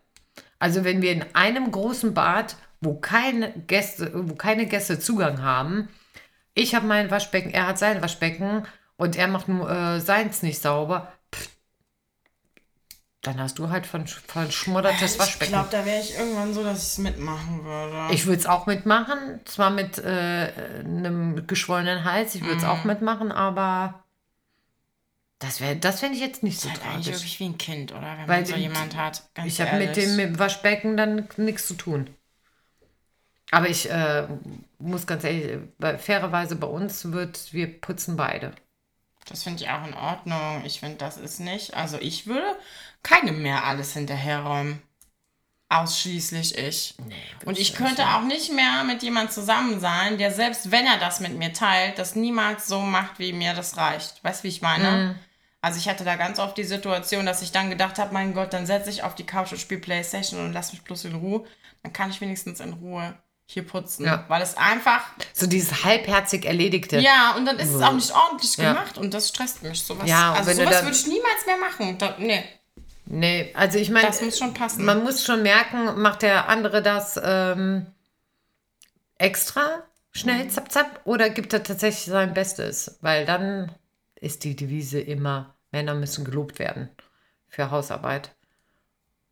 [0.58, 5.90] Also wenn wir in einem großen Bad, wo keine Gäste, wo keine Gäste Zugang haben,
[6.56, 8.66] ich habe mein Waschbecken, er hat sein Waschbecken
[8.98, 11.14] und er macht nur äh, seins nicht sauber,
[13.22, 15.52] dann hast du halt von, von schmoddertes Ich Waschbecken.
[15.52, 18.14] glaube, da wäre ich irgendwann so, dass ich es mitmachen würde.
[18.14, 20.52] Ich würde es auch mitmachen, zwar mit äh,
[20.86, 22.70] einem geschwollenen Hals, ich würde es Mhm.
[22.70, 24.04] auch mitmachen, aber
[25.40, 27.16] das wäre, das fände ich jetzt nicht so halt eigentlich tragisch.
[27.22, 28.02] wirklich wie ein Kind, oder?
[28.18, 29.24] Wenn Weil man so jemand hat.
[29.46, 32.10] Ich habe mit dem mit Waschbecken dann nichts zu tun.
[33.52, 34.28] Aber ich äh,
[34.78, 38.54] muss ganz ehrlich, bei, fairerweise bei uns wird, wir putzen beide.
[39.28, 40.64] Das finde ich auch in Ordnung.
[40.66, 41.74] Ich finde, das ist nicht.
[41.76, 42.56] Also ich würde
[43.04, 44.82] keinem mehr alles hinterherräumen.
[45.72, 46.96] Ausschließlich ich.
[47.46, 51.20] Und ich könnte auch nicht mehr mit jemand zusammen sein, der selbst wenn er das
[51.20, 54.24] mit mir teilt, das niemals so macht, wie mir das reicht.
[54.24, 55.20] Weißt du, wie ich meine?
[55.62, 58.52] Also ich hatte da ganz oft die Situation, dass ich dann gedacht habe, mein Gott,
[58.54, 61.46] dann setze ich auf die Couch und spiele Playstation und lass mich bloß in Ruhe.
[61.84, 63.14] Dann kann ich wenigstens in Ruhe
[63.46, 64.06] hier putzen.
[64.06, 64.26] Ja.
[64.28, 65.02] Weil es einfach
[65.34, 66.98] So dieses halbherzig Erledigte.
[67.00, 68.74] ja, und dann ist es auch nicht ordentlich Ja.
[68.74, 69.84] gemacht und das stresst mich.
[69.84, 71.98] Sowas, Ja, also sowas würde ich niemals mehr machen.
[72.00, 72.44] Da, nee,
[73.12, 74.86] Nee, also ich meine, das muss schon passen.
[74.86, 77.88] man muss schon merken, macht der andere das ähm,
[79.18, 80.50] extra schnell, Mhm.
[80.50, 82.98] zap, zap, oder gibt er tatsächlich sein Bestes?
[83.02, 83.72] Weil dann
[84.16, 86.90] ist die Devise immer, Männer müssen gelobt werden
[87.48, 88.36] für Hausarbeit.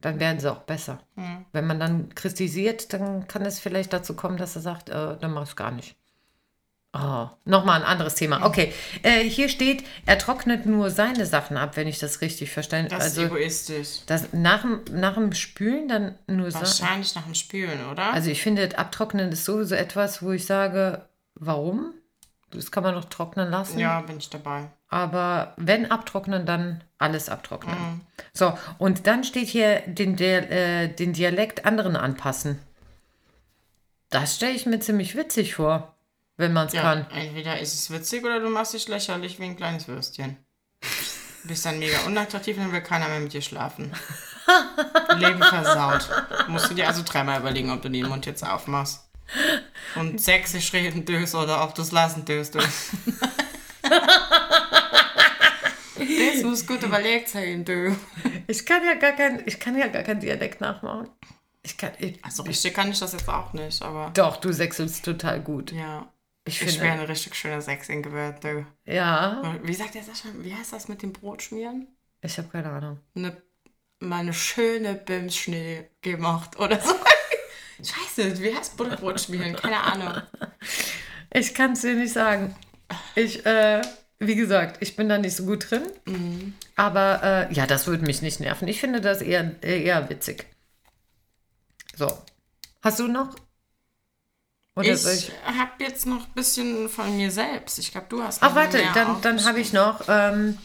[0.02, 1.00] Dann werden sie auch besser.
[1.16, 1.46] Mhm.
[1.52, 5.32] Wenn man dann kritisiert, dann kann es vielleicht dazu kommen, dass er sagt, äh, dann
[5.34, 5.97] mach ich gar nicht.
[6.94, 8.16] Oh, nochmal ein anderes.
[8.16, 8.44] Thema.
[8.46, 8.74] Okay,
[9.04, 13.04] äh, hier steht, er trocknet nur seine Sachen ab, wenn ich das richtig verstanden das
[13.04, 13.88] Also ist egoistisch.
[14.08, 16.60] das nach, dem- nach dem Spülen dann nur so.
[16.60, 18.14] Wahrscheinlich nach dem Spülen, oder?
[18.14, 21.94] Also ich finde, Abtrocknen ist sowieso etwas, wo ich sage, warum?
[22.52, 23.78] Das kann man doch trocknen lassen.
[23.78, 24.70] ja, bin ich dabei.
[24.88, 27.76] Aber wenn abtrocknen, dann alles abtrocknen.
[27.78, 28.02] Mhm.
[28.34, 32.58] So, und dann steht hier den, der, äh, den Dialekt anderen anpassen.
[34.10, 35.94] Das stelle ich mir ziemlich witzig vor,
[36.38, 37.08] wenn man es Ja, kann.
[37.12, 40.38] entweder ist es witzig oder du machst dich lächerlich wie ein kleines Würstchen.
[41.44, 43.92] Du bist dann mega unattraktiv und dann will keiner mehr mit dir schlafen.
[45.18, 46.10] Leben versaut.
[46.48, 49.10] Musst du dir also dreimal überlegen, ob du den Mund jetzt aufmachst.
[49.96, 52.56] Und sächsisch reden döst oder ob du es lassen döst.
[52.56, 52.60] du.
[52.60, 52.92] das
[56.44, 57.96] muss gut überlegt sein, du.
[58.48, 61.10] Ich kann ja gar kein, ich kann ja gar keinen Dialekt nachmachen.
[61.64, 65.04] Ich kann, ich, Also richtig kann ich das jetzt auch nicht, aber doch, du sächselst
[65.04, 65.72] total gut.
[65.72, 66.08] ja.
[66.48, 68.66] Ich Ich finde- wäre eine richtig schöne Sechsin gewählt, du.
[68.86, 70.30] Ja, Wie sagt der Sascha?
[70.40, 71.88] Wie heißt das mit dem Brot schmieren?
[72.22, 73.00] ich habe keine Ahnung.
[73.16, 73.42] Eine,
[74.00, 76.94] mal eine schöne Bimsschnee gemacht oder so.
[77.78, 79.56] Nicht, wie heißt Butterbrot schmieren?
[79.56, 80.22] Keine Ahnung.
[81.32, 82.56] Ich kann es dir nicht sagen.
[83.14, 83.82] Ich, äh,
[84.18, 85.84] wie gesagt, ich bin da nicht so gut drin.
[86.06, 86.54] Mhm.
[86.76, 88.68] Aber äh, ja, das würde mich nicht nerven.
[88.68, 90.46] Ich finde das eher, eher witzig.
[91.96, 92.08] So.
[92.82, 93.36] Hast du noch?
[94.78, 97.80] Oder Ich habe jetzt noch ein bisschen von mir selbst.
[97.80, 100.02] Ich glaube, du hast Ach, warte, dann, dann habe ich noch.
[100.08, 100.60] Ähm,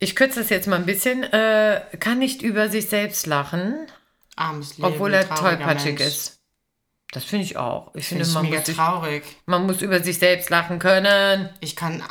[0.00, 1.22] ich kürze das jetzt mal ein bisschen.
[1.22, 3.86] Äh, kann nicht über sich selbst lachen,
[4.34, 6.00] Armes Leben, obwohl er tollpatschig Mensch.
[6.00, 6.40] ist.
[7.12, 7.94] Das finde ich auch.
[7.94, 9.22] Ich finde, ich man mega muss, traurig.
[9.46, 11.48] man muss über sich selbst lachen können.
[11.60, 12.02] Ich kann,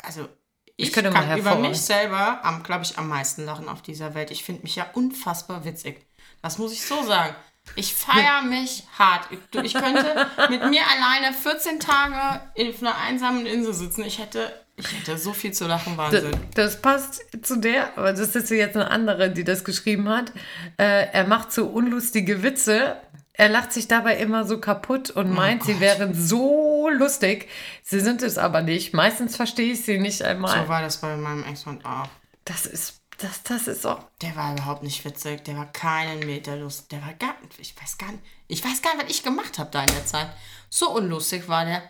[0.00, 0.28] also,
[0.76, 4.30] Ich, könnte mal kann über mich selber, glaube ich, am meisten lachen auf dieser Welt.
[4.30, 6.06] Ich finde mich ja unfassbar witzig.
[6.40, 7.34] Das muss ich so sagen.
[7.74, 9.28] Ich feiere mich hart.
[9.62, 14.04] Ich, könnte mit mir alleine 14 Tage auf einer einsamen Insel sitzen.
[14.04, 16.40] Ich hätte, ich hätte so viel zu lachen, Das, Wahnsinn.
[16.54, 20.32] das passt zu der, aber das ist jetzt eine andere, die das geschrieben hat.
[20.78, 22.96] Äh, er macht so unlustige Witze.
[23.34, 27.50] Er lacht sich dabei immer so kaputt und meint, sie wären so lustig.
[27.82, 28.94] Sie sind es aber nicht.
[28.94, 30.62] Meistens verstehe ich sie nicht einmal.
[30.62, 32.08] So war das bei meinem Ex-Freund auch.
[32.46, 34.04] Das ist, das, das ist auch.
[34.22, 35.44] Der war überhaupt nicht witzig.
[35.44, 36.88] Der war keinen Meter lustig.
[36.90, 39.70] Der war gar ich weiß gar nicht, ich weiß gar nicht, was ich gemacht habe
[39.70, 40.28] da in der Zeit.
[40.68, 41.82] So unlustig war der.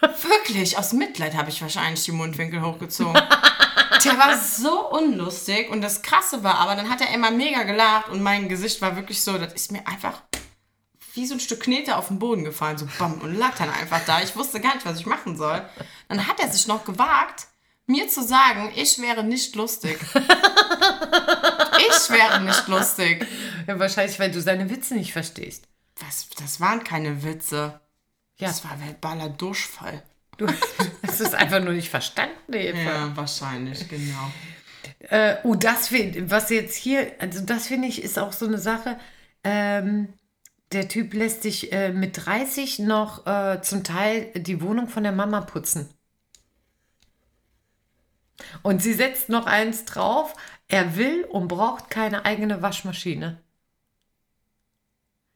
[0.00, 3.14] Wirklich, aus Mitleid habe ich wahrscheinlich die Mundwinkel hochgezogen.
[4.04, 8.08] Der war so unlustig und das Krasse war, aber dann hat er immer mega gelacht
[8.08, 10.22] und mein Gesicht war wirklich so, das ist mir einfach
[11.14, 14.00] wie so ein Stück Knete auf den Boden gefallen, so bam, und lag dann einfach
[14.04, 14.22] da.
[14.22, 15.64] Ich wusste gar nicht, was ich machen soll.
[16.08, 17.46] Dann hat er sich noch gewagt,
[17.86, 19.98] mir zu sagen, ich wäre nicht lustig.
[21.84, 23.26] Ich wäre nicht lustig.
[23.66, 25.68] Ja, wahrscheinlich, weil du seine Witze nicht verstehst.
[25.96, 27.80] Was, das waren keine Witze.
[28.38, 28.48] Ja.
[28.48, 30.02] Das war verbaler Durchfall.
[30.36, 30.46] Du
[31.06, 32.78] hast es einfach nur nicht verstanden, Eva.
[32.78, 34.30] Ja, wahrscheinlich, genau.
[35.00, 38.58] Äh, oh, das find, was jetzt hier, also das finde ich, ist auch so eine
[38.58, 38.98] Sache.
[39.44, 40.14] Ähm,
[40.72, 45.12] der Typ lässt sich äh, mit 30 noch äh, zum Teil die Wohnung von der
[45.12, 45.90] Mama putzen.
[48.62, 50.34] Und sie setzt noch eins drauf.
[50.68, 53.40] Er will und braucht keine eigene Waschmaschine.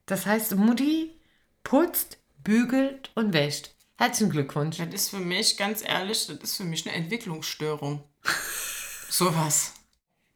[0.06, 1.18] Das heißt, Mutti
[1.64, 3.70] putzt, bügelt und wäscht.
[3.98, 4.76] Herzlichen Glückwunsch.
[4.76, 8.04] Das ist für mich, ganz ehrlich, das ist für mich eine Entwicklungsstörung.
[9.10, 9.72] Sowas.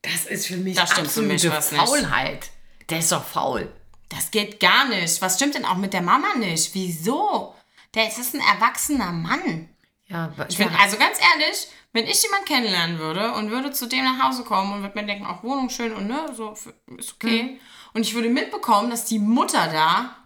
[0.03, 1.81] Das ist für mich Das stimmt für mich was nicht.
[1.81, 2.51] Faulheit.
[2.89, 3.71] Der ist doch faul.
[4.09, 5.21] Das geht gar nicht.
[5.21, 6.75] Was stimmt denn auch mit der Mama nicht?
[6.75, 7.55] Wieso?
[7.95, 9.69] Der ist ein erwachsener Mann.
[10.11, 14.05] Ja, Ich find, also ganz ehrlich, wenn ich jemanden kennenlernen würde und würde zu dem
[14.05, 16.55] nach Hause kommen und würde mir denken, auch Wohnung schön und ne, so
[16.99, 17.61] ist okay.
[17.95, 20.17] Und ich würde mitbekommen, dass die Mutter da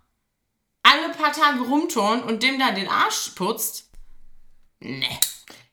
[0.83, 3.91] alle paar Tage rumturnt und dem da den Arsch putzt.
[4.81, 5.07] Nee.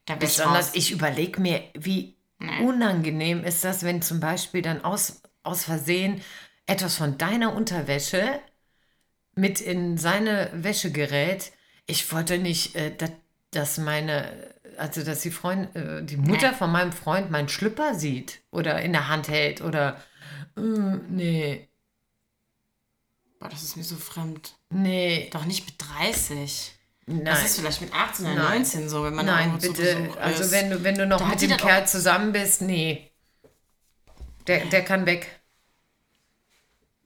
[0.06, 0.76] Da Besonders, raus.
[0.76, 2.18] ich überlege mir, wie
[2.62, 6.22] unangenehm ist das, wenn zum Beispiel dann aus, aus Versehen
[6.66, 8.40] etwas von deiner Unterwäsche
[9.36, 11.52] mit in seine Wäsche gerät.
[11.86, 13.12] Ich wollte nicht, äh, dass,
[13.52, 18.40] dass meine, also dass die Freund, äh, die Mutter von meinem Freund meinen Schlüpper sieht
[18.52, 20.02] oder in der Hand hält oder
[20.58, 21.68] äh, nee,
[23.40, 24.54] Boah, das ist mir so fremd.
[24.70, 26.74] nee, Doch nicht mit 30.
[27.08, 27.26] nein.
[27.26, 28.58] Das ist vielleicht mit 18 oder Nein.
[28.60, 29.96] 19 so, wenn man Nein, irgendwo zu bitte.
[29.96, 30.52] Besuch Also ist.
[30.52, 33.10] wenn du, wenn du noch Da mit dem Kerl zusammen bist, nee.
[34.48, 35.42] Der, der kann weg.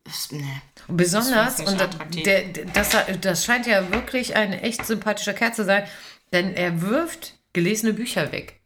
[0.04, 0.44] Das- nee.
[0.88, 1.80] Und besonders, Das und
[2.26, 2.90] der, der- das,
[3.22, 5.88] das scheint ja wirklich ein echt sympathischer Kerl zu sein,
[6.36, 8.60] denn er wirft gelesene Bücher weg.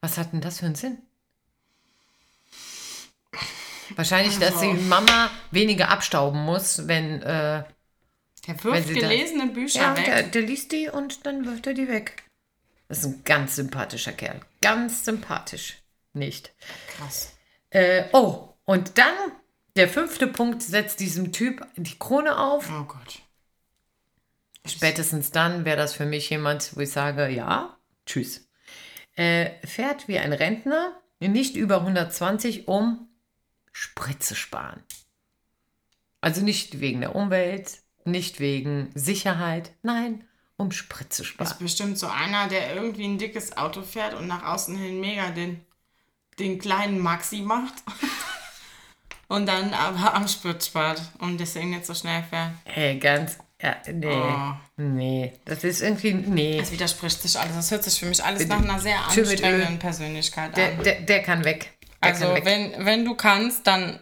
[0.00, 0.98] Was hat denn das für einen Sinn?
[3.96, 4.80] Wahrscheinlich, dass die Also.
[4.82, 7.22] Mama weniger abstauben muss, wenn.
[7.22, 7.64] Äh,
[8.46, 10.04] Der wirft gelesene Bücher ja, weg.
[10.06, 12.22] der, der liest die und dann wirft er die weg.
[12.88, 14.40] Das ist ein ganz sympathischer Kerl.
[14.60, 15.78] Ganz sympathisch.
[16.12, 16.52] Nicht.
[16.96, 17.32] Krass.
[17.70, 19.14] Äh, oh, und dann
[19.76, 22.70] der fünfte Punkt setzt diesem Typ die Krone auf.
[22.70, 23.20] Oh Gott.
[24.66, 28.48] Spätestens dann wäre das für mich jemand, wo ich sage, ja, tschüss.
[29.16, 33.08] Äh, fährt wie ein Rentner, nicht über 120, um
[33.72, 34.82] Sprit zu sparen.
[36.20, 40.24] Also nicht wegen der Umwelt, nicht wegen Sicherheit, nein,
[40.56, 41.50] um Sprit zu Das sparen.
[41.50, 45.30] ist bestimmt so einer, der irgendwie ein dickes Auto fährt und nach außen hin mega
[45.30, 45.60] den,
[46.38, 47.74] den kleinen Maxi macht.
[49.28, 52.52] und dann aber am Sprit spart und deswegen nicht so schnell fährt.
[52.64, 54.52] Ey, ganz, ja, nee, Oh.
[54.76, 56.58] nee, das ist irgendwie, nee.
[56.58, 57.54] Das widerspricht sich alles.
[57.54, 60.82] Das hört sich für mich alles nach einer sehr anstrengenden Persönlichkeit Der, an.
[60.84, 61.72] der, der kann weg.
[62.02, 62.44] Der Also, kann weg.
[62.44, 64.00] wenn, wenn du kannst, dann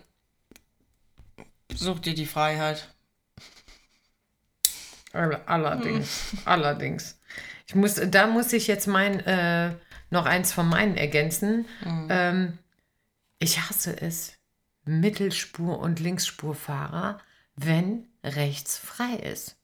[1.74, 2.88] such dir die Freiheit.
[5.12, 7.18] All- Allerdings, allerdings.
[7.66, 9.74] Ich muss, da muss ich jetzt mein, äh,
[10.10, 11.66] noch eins von meinen ergänzen.
[12.08, 12.58] Ähm,
[13.38, 14.34] ich hasse es,
[14.84, 17.18] Mittelspur- und Linksspurfahrer,
[17.56, 19.56] wenn rechts frei ist.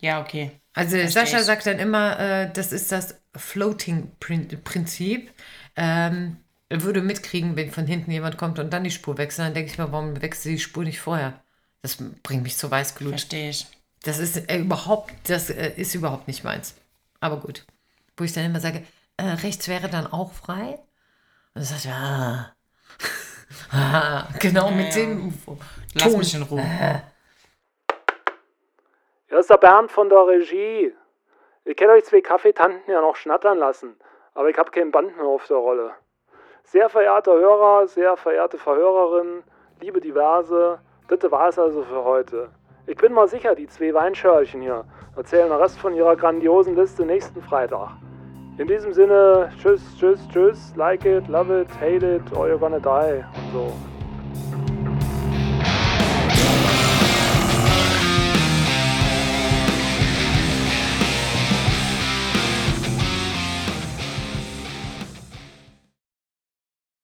[0.00, 0.52] Ja, okay.
[0.72, 1.44] Also Versteh Sascha ich.
[1.44, 5.30] sagt dann immer, äh, das ist das Floating-Prinzip.
[5.76, 6.36] Ähm,
[6.68, 9.48] er würde mitkriegen, wenn von hinten jemand kommt und dann die Spur wechselt.
[9.48, 11.40] Dann denke ich mir, warum wechselt die Spur nicht vorher?
[11.82, 13.10] Das bringt mich zu Weißglut.
[13.10, 13.66] Verstehe ich.
[14.02, 16.74] Das ist äh, überhaupt, das äh, ist überhaupt nicht meins.
[17.20, 17.66] Aber gut.
[18.16, 18.84] Wo ich dann immer sage,
[19.16, 20.78] äh, rechts wäre dann auch frei.
[21.54, 22.54] Und dann sagt er, ah.
[23.70, 25.02] ah, genau mit ja.
[25.02, 25.34] dem
[25.94, 26.18] Lass Ton.
[26.18, 27.02] mich in Ruhe.
[29.30, 30.92] Ja, ist der Bernd von der Regie.
[31.64, 33.96] Ich kenne euch zwei Kaffeetanten ja noch schnattern lassen,
[34.34, 35.92] aber ich habe kein Band mehr auf der Rolle.
[36.64, 39.44] Sehr verehrter Hörer, sehr verehrte Verhörerin,
[39.80, 42.48] liebe Diverse, das war's also für heute.
[42.88, 47.06] Ich bin mal sicher, die zwei Weinschörlchen hier erzählen den Rest von ihrer grandiosen Liste
[47.06, 47.90] nächsten Freitag.
[48.58, 52.80] In diesem Sinne, tschüss, tschüss, tschüss, like it, love it, hate it, or you're gonna
[52.80, 54.69] die und so.